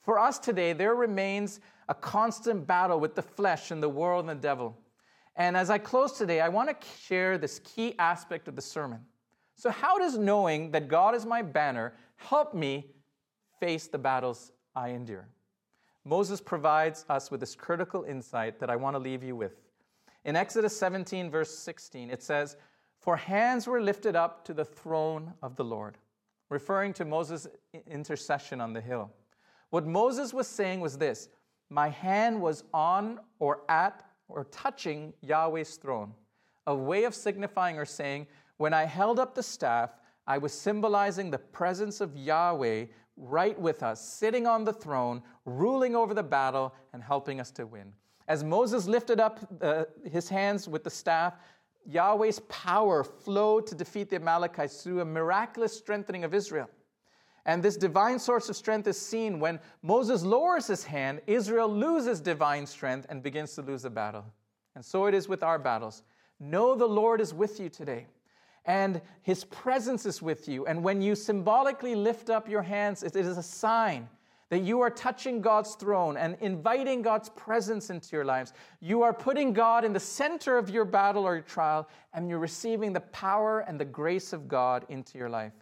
For 0.00 0.18
us 0.18 0.38
today, 0.38 0.72
there 0.72 0.94
remains 0.94 1.60
a 1.88 1.94
constant 1.94 2.66
battle 2.66 2.98
with 2.98 3.14
the 3.14 3.22
flesh 3.22 3.70
and 3.70 3.82
the 3.82 3.88
world 3.88 4.20
and 4.20 4.30
the 4.30 4.42
devil. 4.42 4.78
And 5.36 5.56
as 5.56 5.68
I 5.68 5.78
close 5.78 6.12
today, 6.12 6.40
I 6.40 6.48
want 6.48 6.68
to 6.68 6.88
share 7.02 7.36
this 7.36 7.58
key 7.60 7.94
aspect 7.98 8.48
of 8.48 8.56
the 8.56 8.62
sermon. 8.62 9.00
So, 9.60 9.68
how 9.68 9.98
does 9.98 10.16
knowing 10.16 10.70
that 10.70 10.88
God 10.88 11.14
is 11.14 11.26
my 11.26 11.42
banner 11.42 11.92
help 12.16 12.54
me 12.54 12.86
face 13.58 13.88
the 13.88 13.98
battles 13.98 14.52
I 14.74 14.88
endure? 14.88 15.28
Moses 16.02 16.40
provides 16.40 17.04
us 17.10 17.30
with 17.30 17.40
this 17.40 17.54
critical 17.54 18.04
insight 18.04 18.58
that 18.58 18.70
I 18.70 18.76
want 18.76 18.94
to 18.94 18.98
leave 18.98 19.22
you 19.22 19.36
with. 19.36 19.60
In 20.24 20.34
Exodus 20.34 20.74
17, 20.78 21.30
verse 21.30 21.54
16, 21.54 22.08
it 22.08 22.22
says, 22.22 22.56
For 23.00 23.18
hands 23.18 23.66
were 23.66 23.82
lifted 23.82 24.16
up 24.16 24.46
to 24.46 24.54
the 24.54 24.64
throne 24.64 25.34
of 25.42 25.56
the 25.56 25.64
Lord, 25.64 25.98
referring 26.48 26.94
to 26.94 27.04
Moses' 27.04 27.46
intercession 27.86 28.62
on 28.62 28.72
the 28.72 28.80
hill. 28.80 29.10
What 29.68 29.86
Moses 29.86 30.32
was 30.32 30.48
saying 30.48 30.80
was 30.80 30.96
this 30.96 31.28
My 31.68 31.90
hand 31.90 32.40
was 32.40 32.64
on 32.72 33.20
or 33.38 33.60
at 33.68 34.06
or 34.26 34.44
touching 34.44 35.12
Yahweh's 35.20 35.76
throne, 35.76 36.14
a 36.66 36.74
way 36.74 37.04
of 37.04 37.14
signifying 37.14 37.78
or 37.78 37.84
saying, 37.84 38.26
when 38.60 38.74
I 38.74 38.84
held 38.84 39.18
up 39.18 39.34
the 39.34 39.42
staff, 39.42 39.96
I 40.26 40.36
was 40.36 40.52
symbolizing 40.52 41.30
the 41.30 41.38
presence 41.38 42.02
of 42.02 42.14
Yahweh 42.14 42.84
right 43.16 43.58
with 43.58 43.82
us, 43.82 44.06
sitting 44.06 44.46
on 44.46 44.64
the 44.64 44.72
throne, 44.74 45.22
ruling 45.46 45.96
over 45.96 46.12
the 46.12 46.22
battle, 46.22 46.74
and 46.92 47.02
helping 47.02 47.40
us 47.40 47.50
to 47.52 47.66
win. 47.66 47.90
As 48.28 48.44
Moses 48.44 48.86
lifted 48.86 49.18
up 49.18 49.40
uh, 49.62 49.84
his 50.04 50.28
hands 50.28 50.68
with 50.68 50.84
the 50.84 50.90
staff, 50.90 51.36
Yahweh's 51.86 52.40
power 52.50 53.02
flowed 53.02 53.66
to 53.66 53.74
defeat 53.74 54.10
the 54.10 54.16
Amalekites 54.16 54.82
through 54.82 55.00
a 55.00 55.06
miraculous 55.06 55.72
strengthening 55.72 56.24
of 56.24 56.34
Israel. 56.34 56.68
And 57.46 57.62
this 57.62 57.78
divine 57.78 58.18
source 58.18 58.50
of 58.50 58.56
strength 58.56 58.86
is 58.86 59.00
seen 59.00 59.40
when 59.40 59.58
Moses 59.82 60.22
lowers 60.22 60.66
his 60.66 60.84
hand, 60.84 61.22
Israel 61.26 61.74
loses 61.74 62.20
divine 62.20 62.66
strength 62.66 63.06
and 63.08 63.22
begins 63.22 63.54
to 63.54 63.62
lose 63.62 63.80
the 63.80 63.88
battle. 63.88 64.26
And 64.74 64.84
so 64.84 65.06
it 65.06 65.14
is 65.14 65.30
with 65.30 65.42
our 65.42 65.58
battles. 65.58 66.02
Know 66.38 66.74
the 66.74 66.84
Lord 66.84 67.22
is 67.22 67.32
with 67.32 67.58
you 67.58 67.70
today 67.70 68.06
and 68.64 69.00
his 69.22 69.44
presence 69.44 70.06
is 70.06 70.20
with 70.20 70.48
you. 70.48 70.66
And 70.66 70.82
when 70.82 71.00
you 71.00 71.14
symbolically 71.14 71.94
lift 71.94 72.30
up 72.30 72.48
your 72.48 72.62
hands, 72.62 73.02
it 73.02 73.16
is 73.16 73.38
a 73.38 73.42
sign 73.42 74.08
that 74.50 74.60
you 74.60 74.80
are 74.80 74.90
touching 74.90 75.40
God's 75.40 75.76
throne 75.76 76.16
and 76.16 76.36
inviting 76.40 77.02
God's 77.02 77.28
presence 77.30 77.88
into 77.88 78.16
your 78.16 78.24
lives. 78.24 78.52
You 78.80 79.02
are 79.02 79.12
putting 79.14 79.52
God 79.52 79.84
in 79.84 79.92
the 79.92 80.00
center 80.00 80.58
of 80.58 80.68
your 80.68 80.84
battle 80.84 81.24
or 81.24 81.34
your 81.36 81.44
trial, 81.44 81.88
and 82.12 82.28
you're 82.28 82.40
receiving 82.40 82.92
the 82.92 83.00
power 83.00 83.60
and 83.60 83.78
the 83.78 83.84
grace 83.84 84.32
of 84.32 84.48
God 84.48 84.84
into 84.88 85.18
your 85.18 85.30
life. 85.30 85.52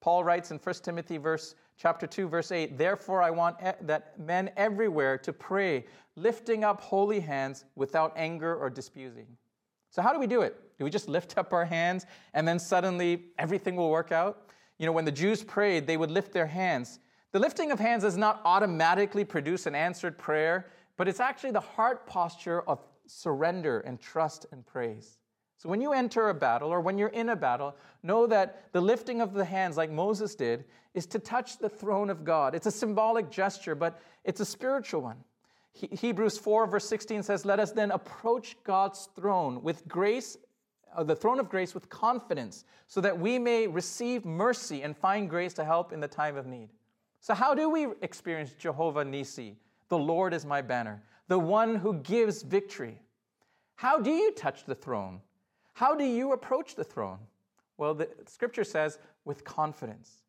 Paul 0.00 0.22
writes 0.22 0.50
in 0.50 0.58
1 0.58 0.74
Timothy 0.84 1.16
verse 1.16 1.54
chapter 1.78 2.06
2 2.06 2.28
verse 2.28 2.52
8, 2.52 2.76
"Therefore 2.76 3.22
I 3.22 3.30
want 3.30 3.58
that 3.86 4.18
men 4.20 4.50
everywhere 4.56 5.16
to 5.18 5.32
pray, 5.32 5.86
lifting 6.14 6.62
up 6.62 6.82
holy 6.82 7.20
hands 7.20 7.64
without 7.74 8.12
anger 8.14 8.54
or 8.54 8.68
disputing." 8.68 9.38
So 9.88 10.02
how 10.02 10.12
do 10.12 10.18
we 10.18 10.26
do 10.26 10.42
it? 10.42 10.60
Do 10.78 10.84
we 10.84 10.90
just 10.90 11.08
lift 11.08 11.38
up 11.38 11.52
our 11.52 11.64
hands 11.64 12.06
and 12.32 12.46
then 12.46 12.58
suddenly 12.58 13.26
everything 13.38 13.76
will 13.76 13.90
work 13.90 14.12
out? 14.12 14.50
You 14.78 14.86
know, 14.86 14.92
when 14.92 15.04
the 15.04 15.12
Jews 15.12 15.42
prayed, 15.42 15.86
they 15.86 15.96
would 15.96 16.10
lift 16.10 16.32
their 16.32 16.46
hands. 16.46 16.98
The 17.32 17.38
lifting 17.38 17.70
of 17.70 17.80
hands 17.80 18.02
does 18.02 18.16
not 18.16 18.40
automatically 18.44 19.24
produce 19.24 19.66
an 19.66 19.74
answered 19.74 20.18
prayer, 20.18 20.70
but 20.96 21.08
it's 21.08 21.20
actually 21.20 21.50
the 21.50 21.60
heart 21.60 22.06
posture 22.06 22.62
of 22.62 22.80
surrender 23.06 23.80
and 23.80 24.00
trust 24.00 24.46
and 24.52 24.64
praise. 24.66 25.18
So 25.56 25.68
when 25.68 25.80
you 25.80 25.92
enter 25.92 26.28
a 26.28 26.34
battle 26.34 26.68
or 26.68 26.80
when 26.80 26.98
you're 26.98 27.08
in 27.08 27.30
a 27.30 27.36
battle, 27.36 27.74
know 28.02 28.26
that 28.26 28.72
the 28.72 28.80
lifting 28.80 29.20
of 29.20 29.32
the 29.32 29.44
hands, 29.44 29.76
like 29.76 29.90
Moses 29.90 30.34
did, 30.34 30.64
is 30.92 31.06
to 31.06 31.18
touch 31.18 31.58
the 31.58 31.68
throne 31.68 32.10
of 32.10 32.24
God. 32.24 32.54
It's 32.54 32.66
a 32.66 32.70
symbolic 32.70 33.30
gesture, 33.30 33.74
but 33.74 34.00
it's 34.24 34.40
a 34.40 34.44
spiritual 34.44 35.00
one. 35.00 35.16
He- 35.72 35.88
Hebrews 35.88 36.38
4, 36.38 36.66
verse 36.66 36.86
16 36.86 37.22
says, 37.22 37.44
Let 37.44 37.60
us 37.60 37.72
then 37.72 37.90
approach 37.90 38.56
God's 38.62 39.08
throne 39.16 39.62
with 39.62 39.88
grace, 39.88 40.36
Uh, 40.94 41.02
the 41.02 41.16
throne 41.16 41.40
of 41.40 41.48
grace 41.48 41.74
with 41.74 41.88
confidence, 41.88 42.64
so 42.86 43.00
that 43.00 43.18
we 43.18 43.38
may 43.38 43.66
receive 43.66 44.24
mercy 44.24 44.82
and 44.82 44.96
find 44.96 45.28
grace 45.28 45.52
to 45.54 45.64
help 45.64 45.92
in 45.92 46.00
the 46.00 46.08
time 46.08 46.36
of 46.36 46.46
need. 46.46 46.68
So, 47.20 47.34
how 47.34 47.54
do 47.54 47.68
we 47.68 47.88
experience 48.02 48.52
Jehovah 48.52 49.04
Nissi? 49.04 49.54
The 49.88 49.98
Lord 49.98 50.34
is 50.34 50.44
my 50.44 50.62
banner, 50.62 51.02
the 51.28 51.38
one 51.38 51.76
who 51.76 51.94
gives 51.94 52.42
victory. 52.42 53.00
How 53.76 53.98
do 53.98 54.10
you 54.10 54.32
touch 54.32 54.64
the 54.64 54.74
throne? 54.74 55.20
How 55.72 55.94
do 55.94 56.04
you 56.04 56.32
approach 56.32 56.74
the 56.74 56.84
throne? 56.84 57.18
Well, 57.76 57.94
the 57.94 58.08
scripture 58.26 58.64
says 58.64 58.98
with 59.24 59.44
confidence. 59.44 60.22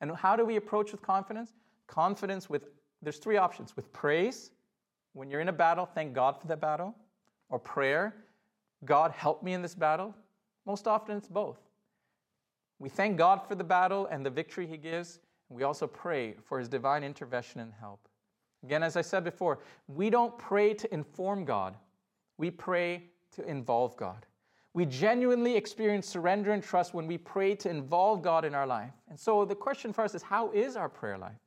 And 0.00 0.14
how 0.14 0.36
do 0.36 0.44
we 0.44 0.56
approach 0.56 0.92
with 0.92 1.02
confidence? 1.02 1.52
Confidence 1.86 2.48
with, 2.48 2.68
there's 3.02 3.18
three 3.18 3.36
options 3.36 3.76
with 3.76 3.92
praise. 3.92 4.50
When 5.12 5.30
you're 5.30 5.40
in 5.40 5.48
a 5.48 5.52
battle, 5.52 5.86
thank 5.86 6.12
God 6.14 6.40
for 6.40 6.46
the 6.46 6.56
battle. 6.56 6.94
Or 7.48 7.58
prayer, 7.58 8.14
God, 8.84 9.12
help 9.12 9.42
me 9.42 9.54
in 9.54 9.62
this 9.62 9.74
battle. 9.74 10.14
Most 10.66 10.86
often, 10.86 11.16
it's 11.16 11.28
both. 11.28 11.58
We 12.78 12.88
thank 12.88 13.16
God 13.16 13.46
for 13.46 13.54
the 13.54 13.64
battle 13.64 14.06
and 14.06 14.24
the 14.24 14.30
victory 14.30 14.66
He 14.66 14.76
gives. 14.76 15.20
And 15.48 15.56
we 15.56 15.62
also 15.62 15.86
pray 15.86 16.34
for 16.44 16.58
His 16.58 16.68
divine 16.68 17.02
intervention 17.02 17.60
and 17.60 17.72
help. 17.72 18.08
Again, 18.62 18.82
as 18.82 18.96
I 18.96 19.02
said 19.02 19.24
before, 19.24 19.60
we 19.86 20.10
don't 20.10 20.36
pray 20.38 20.74
to 20.74 20.92
inform 20.92 21.44
God, 21.44 21.76
we 22.36 22.50
pray 22.50 23.04
to 23.32 23.48
involve 23.48 23.96
God. 23.96 24.26
We 24.74 24.84
genuinely 24.84 25.56
experience 25.56 26.06
surrender 26.06 26.52
and 26.52 26.62
trust 26.62 26.92
when 26.92 27.06
we 27.06 27.16
pray 27.16 27.54
to 27.54 27.70
involve 27.70 28.20
God 28.20 28.44
in 28.44 28.54
our 28.54 28.66
life. 28.66 28.92
And 29.08 29.18
so 29.18 29.46
the 29.46 29.54
question 29.54 29.92
for 29.92 30.04
us 30.04 30.14
is 30.14 30.22
how 30.22 30.50
is 30.50 30.76
our 30.76 30.90
prayer 30.90 31.16
life? 31.16 31.38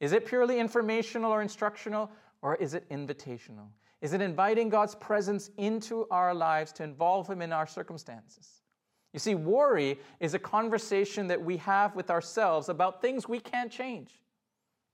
Is 0.00 0.12
it 0.12 0.24
purely 0.24 0.58
informational 0.58 1.30
or 1.30 1.42
instructional, 1.42 2.10
or 2.40 2.56
is 2.56 2.72
it 2.72 2.88
invitational? 2.88 3.68
Is 4.00 4.12
it 4.12 4.20
inviting 4.20 4.68
God's 4.68 4.94
presence 4.94 5.50
into 5.58 6.06
our 6.10 6.34
lives 6.34 6.72
to 6.72 6.82
involve 6.82 7.28
Him 7.28 7.42
in 7.42 7.52
our 7.52 7.66
circumstances? 7.66 8.62
You 9.12 9.18
see, 9.18 9.34
worry 9.34 9.98
is 10.20 10.34
a 10.34 10.38
conversation 10.38 11.26
that 11.28 11.42
we 11.42 11.56
have 11.58 11.96
with 11.96 12.10
ourselves 12.10 12.68
about 12.68 13.02
things 13.02 13.28
we 13.28 13.40
can't 13.40 13.70
change. 13.70 14.12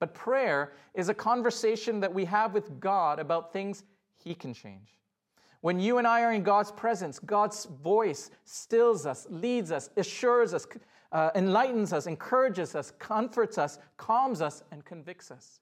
But 0.01 0.15
prayer 0.15 0.73
is 0.95 1.09
a 1.09 1.15
conversation 1.15 2.01
that 2.01 2.13
we 2.13 2.25
have 2.25 2.55
with 2.55 2.81
God 2.81 3.19
about 3.19 3.53
things 3.53 3.85
He 4.23 4.35
can 4.35 4.53
change. 4.53 4.89
When 5.61 5.81
you 5.81 5.99
and 5.99 6.07
I 6.07 6.23
are 6.23 6.33
in 6.33 6.43
God's 6.43 6.71
presence, 6.73 7.19
God's 7.19 7.65
voice 7.65 8.31
stills 8.45 9.07
us, 9.07 9.27
leads 9.31 9.73
us, 9.73 9.91
assures 9.97 10.55
us, 10.55 10.67
uh, 11.13 11.31
enlightens 11.35 11.93
us, 11.93 12.07
encourages 12.07 12.75
us, 12.75 12.93
comforts 12.99 13.59
us, 13.59 13.79
calms 13.97 14.41
us, 14.41 14.63
and 14.71 14.85
convicts 14.85 15.31
us. 15.31 15.61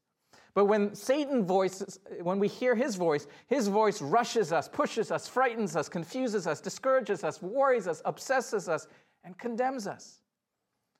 But 0.54 0.66
when 0.66 0.94
Satan 0.94 1.44
voices, 1.44 1.98
when 2.22 2.38
we 2.38 2.46
hear 2.46 2.76
his 2.76 2.94
voice, 2.94 3.26
his 3.48 3.66
voice 3.66 4.00
rushes 4.00 4.52
us, 4.52 4.68
pushes 4.68 5.10
us, 5.10 5.26
frightens 5.26 5.74
us, 5.74 5.88
confuses 5.88 6.46
us, 6.46 6.60
discourages 6.60 7.24
us, 7.24 7.42
worries 7.42 7.88
us, 7.88 8.00
obsesses 8.04 8.68
us, 8.68 8.86
and 9.24 9.36
condemns 9.36 9.88
us. 9.88 10.20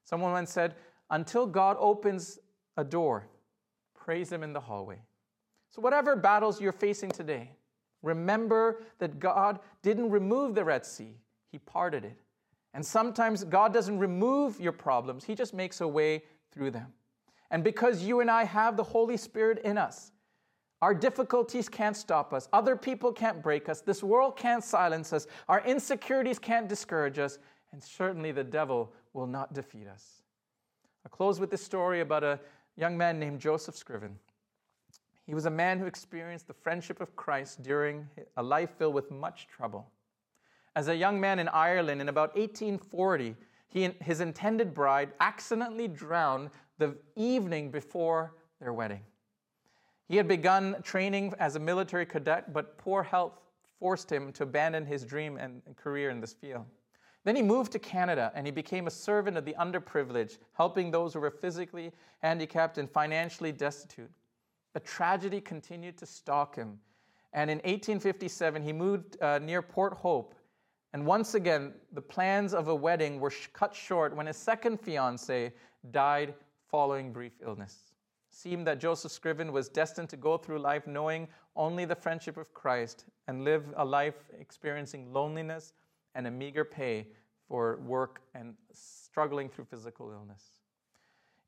Someone 0.05 0.33
once 0.33 0.51
said, 0.51 0.75
until 1.11 1.47
God 1.47 1.77
opens 1.79 2.41
a 2.77 2.83
door, 2.83 3.29
praise 3.95 4.33
him 4.33 4.43
in 4.43 4.53
the 4.53 4.61
hallway. 4.61 5.01
So, 5.71 5.81
whatever 5.81 6.17
battles 6.17 6.61
you're 6.61 6.73
facing 6.73 7.11
today, 7.11 7.51
remember 8.03 8.83
that 8.99 9.21
God 9.21 9.61
didn't 9.83 10.11
remove 10.11 10.55
the 10.55 10.65
Red 10.65 10.85
Sea, 10.85 11.17
he 11.53 11.59
parted 11.59 12.05
it. 12.05 12.19
And 12.75 12.85
sometimes 12.85 13.45
God 13.45 13.73
doesn't 13.73 13.99
remove 13.99 14.61
your 14.61 14.73
problems, 14.73 15.25
he 15.25 15.37
just 15.37 15.55
makes 15.55 15.81
a 15.81 15.87
way 15.87 16.23
through 16.53 16.73
them. 16.73 16.93
And 17.55 17.63
because 17.63 18.03
you 18.03 18.19
and 18.19 18.29
I 18.29 18.43
have 18.43 18.77
the 18.77 18.83
Holy 18.83 19.17
Spirit 19.17 19.61
in 19.65 19.79
us, 19.79 20.11
our 20.83 20.93
difficulties 20.93 21.69
can't 21.69 21.97
stop 21.97 22.35
us. 22.35 22.49
Other 22.53 22.75
people 22.75 23.13
can't 23.13 23.41
break 23.41 23.69
us. 23.69 23.81
This 23.81 24.03
world 24.03 24.37
can't 24.37 24.65
silence 24.65 25.13
us. 25.13 25.29
Our 25.49 25.65
insecurities 25.65 26.41
can't 26.41 26.69
discourage 26.69 27.21
us. 27.21 27.39
And 27.71 27.81
certainly 27.81 28.33
the 28.33 28.43
devil 28.43 28.93
will 29.13 29.29
not 29.29 29.55
defeat 29.55 29.87
us. 29.87 30.25
I'll 31.07 31.13
close 31.13 31.39
with 31.39 31.53
this 31.53 31.63
story 31.63 32.01
about 32.01 32.25
a 32.25 32.41
young 32.77 32.99
man 32.99 33.21
named 33.21 33.39
Joseph 33.39 33.77
Scriven. 33.77 34.19
He 35.25 35.33
was 35.33 35.47
a 35.47 35.51
man 35.51 35.79
who 35.79 35.87
experienced 35.87 36.49
the 36.49 36.55
friendship 36.55 37.01
of 37.01 37.15
Christ 37.15 37.63
during 37.63 38.09
a 38.37 38.43
life 38.43 38.71
filled 38.77 38.95
with 38.95 39.13
much 39.13 39.47
trouble. 39.47 39.89
As 40.75 40.89
a 40.89 40.97
young 40.97 41.21
man 41.21 41.39
in 41.39 41.47
Ireland 41.47 42.01
in 42.01 42.09
about 42.09 42.35
1840, 42.35 43.37
he, 43.69 43.91
his 44.01 44.21
intended 44.21 44.75
bride 44.75 45.13
accidentally 45.21 45.89
drowned 45.89 46.51
the 46.79 46.97
evening 47.17 47.71
before 47.71 48.35
their 48.61 48.73
wedding. 48.73 49.03
He 50.07 50.17
had 50.17 50.29
begun 50.29 50.77
training 50.83 51.35
as 51.39 51.57
a 51.57 51.61
military 51.61 52.07
cadet, 52.07 52.53
but 52.53 52.77
poor 52.79 53.03
health 53.03 53.41
forced 53.79 54.11
him 54.11 54.33
to 54.33 54.43
abandon 54.43 54.85
his 54.85 55.05
dream 55.05 55.37
and 55.37 55.63
career 55.77 56.11
in 56.11 56.21
this 56.21 56.33
field. 56.33 56.67
Then 57.25 57.37
he 57.37 57.43
moved 57.43 57.73
to 57.73 57.79
Canada 57.79 58.31
and 58.35 58.47
he 58.47 58.51
became 58.51 58.87
a 58.87 58.91
servant 58.91 59.37
of 59.37 59.45
the 59.45 59.55
underprivileged, 59.55 60.39
helping 60.53 60.91
those 60.91 61.15
who 61.15 61.21
were 61.21 61.31
physically 61.31 61.91
handicapped 62.23 62.79
and 62.79 62.89
financially 62.91 63.51
destitute. 63.51 64.11
But 64.75 64.85
tragedy 64.85 65.41
continued 65.41 65.97
to 65.99 66.07
stalk 66.07 66.55
him. 66.55 66.79
And 67.33 67.51
in 67.51 67.59
1857, 67.59 68.63
he 68.63 68.73
moved 68.73 69.21
uh, 69.21 69.39
near 69.39 69.63
Port 69.63 69.95
Hope. 69.95 70.35
And 70.93 71.05
once 71.05 71.35
again, 71.35 71.73
the 71.93 72.03
plans 72.03 72.55
of 72.55 72.69
a 72.69 72.75
wedding 72.75 73.19
were 73.19 73.31
sh- 73.31 73.49
cut 73.53 73.75
short 73.75 74.15
when 74.15 74.27
his 74.27 74.37
second 74.37 74.81
fiancee 74.81 75.51
died 75.91 76.35
following 76.75 77.13
brief 77.13 77.35
illness. 77.47 77.93
Seemed 78.31 78.67
that 78.67 78.81
Joseph 78.81 79.13
Scriven 79.13 79.53
was 79.53 79.69
destined 79.69 80.09
to 80.09 80.17
go 80.17 80.37
through 80.37 80.59
life 80.59 80.89
knowing 80.89 81.29
only 81.55 81.85
the 81.85 81.95
friendship 81.95 82.37
of 82.37 82.53
Christ 82.53 83.05
and 83.29 83.45
live 83.45 83.73
a 83.77 83.85
life 83.85 84.17
experiencing 84.41 85.13
loneliness 85.13 85.73
and 86.17 86.27
a 86.27 86.33
meager 86.33 86.65
pay 86.65 87.07
for 87.47 87.77
work 87.87 88.23
and 88.35 88.55
struggling 88.73 89.49
through 89.49 89.67
physical 89.67 90.11
illness. 90.11 90.43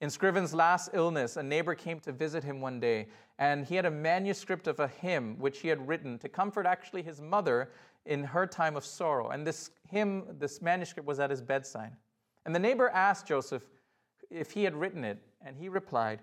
In 0.01 0.11
Scriven's 0.11 0.55
last 0.55 0.91
illness, 0.93 1.37
a 1.37 1.43
neighbor 1.43 1.75
came 1.75 1.99
to 1.99 2.13
visit 2.13 2.45
him 2.45 2.61
one 2.61 2.79
day, 2.79 3.09
and 3.41 3.67
he 3.67 3.75
had 3.75 3.85
a 3.85 3.91
manuscript 3.91 4.69
of 4.69 4.79
a 4.79 4.87
hymn 4.87 5.41
which 5.41 5.59
he 5.59 5.67
had 5.67 5.89
written 5.89 6.21
to 6.21 6.29
comfort 6.29 6.67
actually 6.67 7.03
his 7.03 7.21
mother 7.21 7.73
in 8.05 8.23
her 8.23 8.47
time 8.47 8.77
of 8.77 8.85
sorrow. 8.85 9.31
And 9.31 9.45
this 9.45 9.73
hymn, 9.91 10.37
this 10.39 10.63
manuscript 10.63 11.05
was 11.05 11.19
at 11.19 11.31
his 11.31 11.43
bedside. 11.43 11.97
And 12.45 12.55
the 12.55 12.61
neighbor 12.61 12.91
asked 12.91 13.27
Joseph, 13.27 13.65
if 14.31 14.51
he 14.51 14.65
had 14.65 14.75
written 14.75 15.05
it, 15.05 15.19
and 15.45 15.57
he 15.57 15.69
replied, 15.69 16.21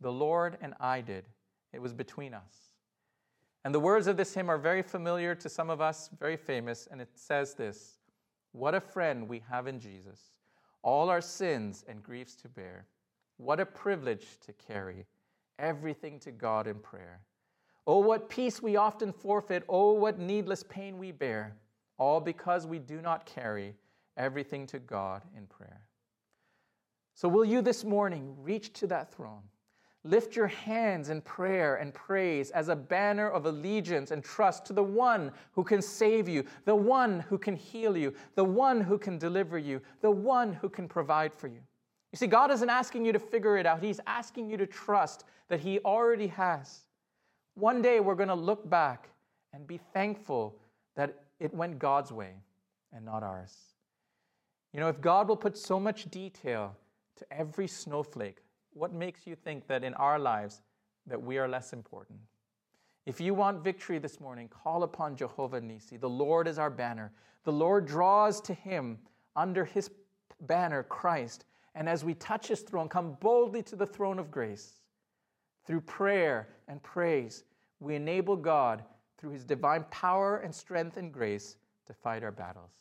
The 0.00 0.12
Lord 0.12 0.58
and 0.60 0.74
I 0.80 1.00
did. 1.00 1.24
It 1.72 1.82
was 1.82 1.92
between 1.92 2.34
us. 2.34 2.70
And 3.64 3.74
the 3.74 3.80
words 3.80 4.06
of 4.06 4.16
this 4.16 4.32
hymn 4.32 4.48
are 4.48 4.58
very 4.58 4.82
familiar 4.82 5.34
to 5.34 5.48
some 5.48 5.70
of 5.70 5.80
us, 5.80 6.08
very 6.18 6.36
famous, 6.36 6.86
and 6.90 7.00
it 7.00 7.10
says 7.14 7.54
this 7.54 7.98
What 8.52 8.74
a 8.74 8.80
friend 8.80 9.28
we 9.28 9.42
have 9.50 9.66
in 9.66 9.80
Jesus, 9.80 10.30
all 10.82 11.08
our 11.08 11.20
sins 11.20 11.84
and 11.88 12.02
griefs 12.02 12.36
to 12.36 12.48
bear. 12.48 12.86
What 13.38 13.60
a 13.60 13.66
privilege 13.66 14.38
to 14.46 14.52
carry 14.52 15.04
everything 15.58 16.18
to 16.20 16.30
God 16.30 16.66
in 16.66 16.78
prayer. 16.78 17.20
Oh, 17.86 17.98
what 17.98 18.28
peace 18.28 18.62
we 18.62 18.76
often 18.76 19.12
forfeit. 19.12 19.64
Oh, 19.68 19.92
what 19.92 20.18
needless 20.18 20.62
pain 20.62 20.98
we 20.98 21.12
bear, 21.12 21.56
all 21.98 22.20
because 22.20 22.66
we 22.66 22.78
do 22.78 23.00
not 23.00 23.26
carry 23.26 23.74
everything 24.16 24.66
to 24.68 24.78
God 24.78 25.22
in 25.36 25.46
prayer. 25.46 25.82
So, 27.16 27.30
will 27.30 27.46
you 27.46 27.62
this 27.62 27.82
morning 27.82 28.36
reach 28.42 28.74
to 28.74 28.86
that 28.88 29.10
throne? 29.10 29.40
Lift 30.04 30.36
your 30.36 30.48
hands 30.48 31.08
in 31.08 31.22
prayer 31.22 31.76
and 31.76 31.94
praise 31.94 32.50
as 32.50 32.68
a 32.68 32.76
banner 32.76 33.30
of 33.30 33.46
allegiance 33.46 34.10
and 34.10 34.22
trust 34.22 34.66
to 34.66 34.74
the 34.74 34.82
one 34.82 35.32
who 35.52 35.64
can 35.64 35.80
save 35.80 36.28
you, 36.28 36.44
the 36.66 36.76
one 36.76 37.20
who 37.20 37.38
can 37.38 37.56
heal 37.56 37.96
you, 37.96 38.14
the 38.34 38.44
one 38.44 38.82
who 38.82 38.98
can 38.98 39.16
deliver 39.16 39.56
you, 39.56 39.80
the 40.02 40.10
one 40.10 40.52
who 40.52 40.68
can 40.68 40.86
provide 40.86 41.32
for 41.32 41.48
you. 41.48 41.60
You 42.12 42.18
see, 42.18 42.26
God 42.26 42.50
isn't 42.50 42.68
asking 42.68 43.06
you 43.06 43.14
to 43.14 43.18
figure 43.18 43.56
it 43.56 43.64
out, 43.64 43.82
He's 43.82 43.98
asking 44.06 44.50
you 44.50 44.58
to 44.58 44.66
trust 44.66 45.24
that 45.48 45.60
He 45.60 45.78
already 45.80 46.26
has. 46.26 46.80
One 47.54 47.80
day 47.80 47.98
we're 48.00 48.14
going 48.14 48.28
to 48.28 48.34
look 48.34 48.68
back 48.68 49.08
and 49.54 49.66
be 49.66 49.80
thankful 49.94 50.54
that 50.96 51.22
it 51.40 51.54
went 51.54 51.78
God's 51.78 52.12
way 52.12 52.34
and 52.92 53.06
not 53.06 53.22
ours. 53.22 53.56
You 54.74 54.80
know, 54.80 54.88
if 54.88 55.00
God 55.00 55.28
will 55.28 55.36
put 55.36 55.56
so 55.56 55.80
much 55.80 56.10
detail 56.10 56.76
to 57.16 57.26
every 57.30 57.66
snowflake, 57.66 58.38
what 58.72 58.92
makes 58.92 59.26
you 59.26 59.34
think 59.34 59.66
that 59.68 59.84
in 59.84 59.94
our 59.94 60.18
lives 60.18 60.62
that 61.06 61.20
we 61.20 61.38
are 61.38 61.48
less 61.48 61.72
important? 61.72 62.18
If 63.06 63.20
you 63.20 63.34
want 63.34 63.62
victory 63.62 63.98
this 63.98 64.20
morning, 64.20 64.48
call 64.48 64.82
upon 64.82 65.16
Jehovah 65.16 65.60
Nissi. 65.60 65.98
The 65.98 66.08
Lord 66.08 66.48
is 66.48 66.58
our 66.58 66.70
banner. 66.70 67.12
The 67.44 67.52
Lord 67.52 67.86
draws 67.86 68.40
to 68.42 68.54
him 68.54 68.98
under 69.36 69.64
his 69.64 69.90
banner, 70.40 70.82
Christ. 70.82 71.44
And 71.74 71.88
as 71.88 72.04
we 72.04 72.14
touch 72.14 72.48
his 72.48 72.62
throne, 72.62 72.88
come 72.88 73.16
boldly 73.20 73.62
to 73.64 73.76
the 73.76 73.86
throne 73.86 74.18
of 74.18 74.30
grace. 74.30 74.80
Through 75.66 75.82
prayer 75.82 76.48
and 76.68 76.82
praise, 76.82 77.44
we 77.80 77.94
enable 77.94 78.36
God, 78.36 78.82
through 79.18 79.30
his 79.30 79.44
divine 79.44 79.84
power 79.90 80.38
and 80.38 80.54
strength 80.54 80.96
and 80.96 81.12
grace, 81.12 81.56
to 81.86 81.94
fight 81.94 82.24
our 82.24 82.32
battles. 82.32 82.72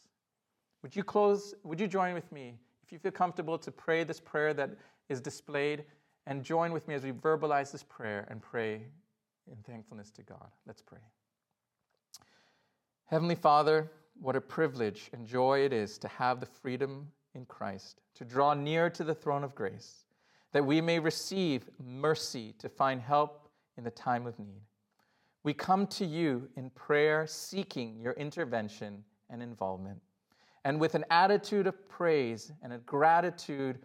Would 0.82 0.96
you 0.96 1.04
close, 1.04 1.54
would 1.64 1.80
you 1.80 1.88
join 1.88 2.14
with 2.14 2.32
me, 2.32 2.56
if 2.86 2.92
you 2.92 3.00
feel 3.00 3.12
comfortable, 3.12 3.58
to 3.58 3.72
pray 3.72 4.04
this 4.04 4.20
prayer 4.20 4.54
that 4.54 4.72
is 5.10 5.20
displayed, 5.20 5.86
and 6.28 6.44
join 6.44 6.72
with 6.72 6.88
me 6.88 6.94
as 6.94 7.04
we 7.04 7.12
verbalize 7.12 7.72
this 7.72 7.84
prayer 7.84 8.28
and 8.30 8.42
pray 8.42 8.82
in 9.52 9.58
thankfulness 9.66 10.12
to 10.12 10.24
God. 10.24 10.50
Let's 10.68 10.82
pray. 10.82 11.00
Heavenly 13.06 13.36
Father, 13.36 13.92
what 14.20 14.36
a 14.36 14.42
privilege 14.42 15.10
and 15.14 15.26
joy 15.26 15.60
it 15.60 15.74
is 15.74 15.98
to 16.00 16.08
have 16.08 16.40
the 16.40 16.46
freedom 16.46 17.08
in 17.34 17.46
Christ, 17.46 18.02
to 18.16 18.26
draw 18.26 18.54
near 18.54 18.90
to 18.92 19.04
the 19.04 19.14
throne 19.14 19.44
of 19.44 19.56
grace, 19.56 20.06
that 20.52 20.66
we 20.66 20.80
may 20.80 21.00
receive 21.00 21.70
mercy 21.84 22.54
to 22.60 22.70
find 22.70 23.02
help 23.02 23.50
in 23.78 23.84
the 23.84 23.92
time 23.92 24.26
of 24.26 24.40
need. 24.40 24.62
We 25.44 25.54
come 25.54 25.86
to 25.88 26.06
you 26.06 26.50
in 26.56 26.70
prayer, 26.72 27.28
seeking 27.28 28.00
your 28.00 28.14
intervention 28.14 29.04
and 29.30 29.44
involvement, 29.44 30.02
and 30.66 30.80
with 30.80 30.96
an 30.96 31.06
attitude 31.12 31.68
of 31.68 31.88
praise 31.88 32.52
and 32.64 32.74
a 32.74 32.80
gratitude 32.80 33.78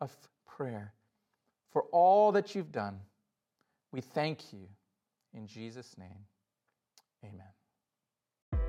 of 0.00 0.14
prayer 0.46 0.92
for 1.72 1.84
all 1.90 2.30
that 2.32 2.54
you've 2.54 2.70
done. 2.70 3.00
We 3.92 4.02
thank 4.02 4.52
you 4.52 4.68
in 5.34 5.46
Jesus' 5.46 5.96
name. 5.98 6.26
Amen. 7.24 8.60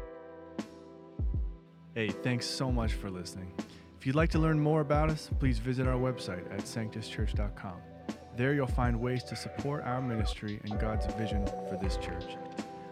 Hey, 1.93 2.09
thanks 2.09 2.45
so 2.45 2.71
much 2.71 2.93
for 2.93 3.09
listening. 3.09 3.51
If 3.99 4.07
you'd 4.07 4.15
like 4.15 4.29
to 4.29 4.39
learn 4.39 4.57
more 4.59 4.79
about 4.79 5.09
us, 5.09 5.29
please 5.39 5.59
visit 5.59 5.85
our 5.85 5.99
website 5.99 6.49
at 6.53 6.61
sanctuschurch.com. 6.61 7.81
There 8.37 8.53
you'll 8.53 8.67
find 8.67 9.01
ways 9.01 9.23
to 9.25 9.35
support 9.35 9.83
our 9.83 10.01
ministry 10.01 10.61
and 10.63 10.79
God's 10.79 11.05
vision 11.15 11.45
for 11.67 11.77
this 11.81 11.97
church. 11.97 12.37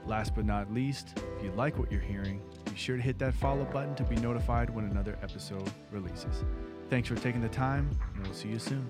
Last 0.06 0.36
but 0.36 0.46
not 0.46 0.74
least, 0.74 1.18
if 1.38 1.44
you 1.44 1.52
like 1.52 1.78
what 1.78 1.90
you're 1.90 2.02
hearing, 2.02 2.42
sure 2.78 2.96
to 2.96 3.02
hit 3.02 3.20
that 3.20 3.34
follow 3.34 3.66
button 3.66 3.96
to 3.96 4.04
be 4.04 4.16
notified 4.16 4.70
when 4.70 4.86
another 4.86 5.18
episode 5.22 5.70
releases. 5.92 6.44
Thanks 6.90 7.10
for 7.10 7.16
taking 7.16 7.42
the 7.42 7.50
time, 7.50 7.90
and 8.16 8.24
we'll 8.24 8.34
see 8.34 8.50
you 8.50 8.60
soon. 8.60 8.88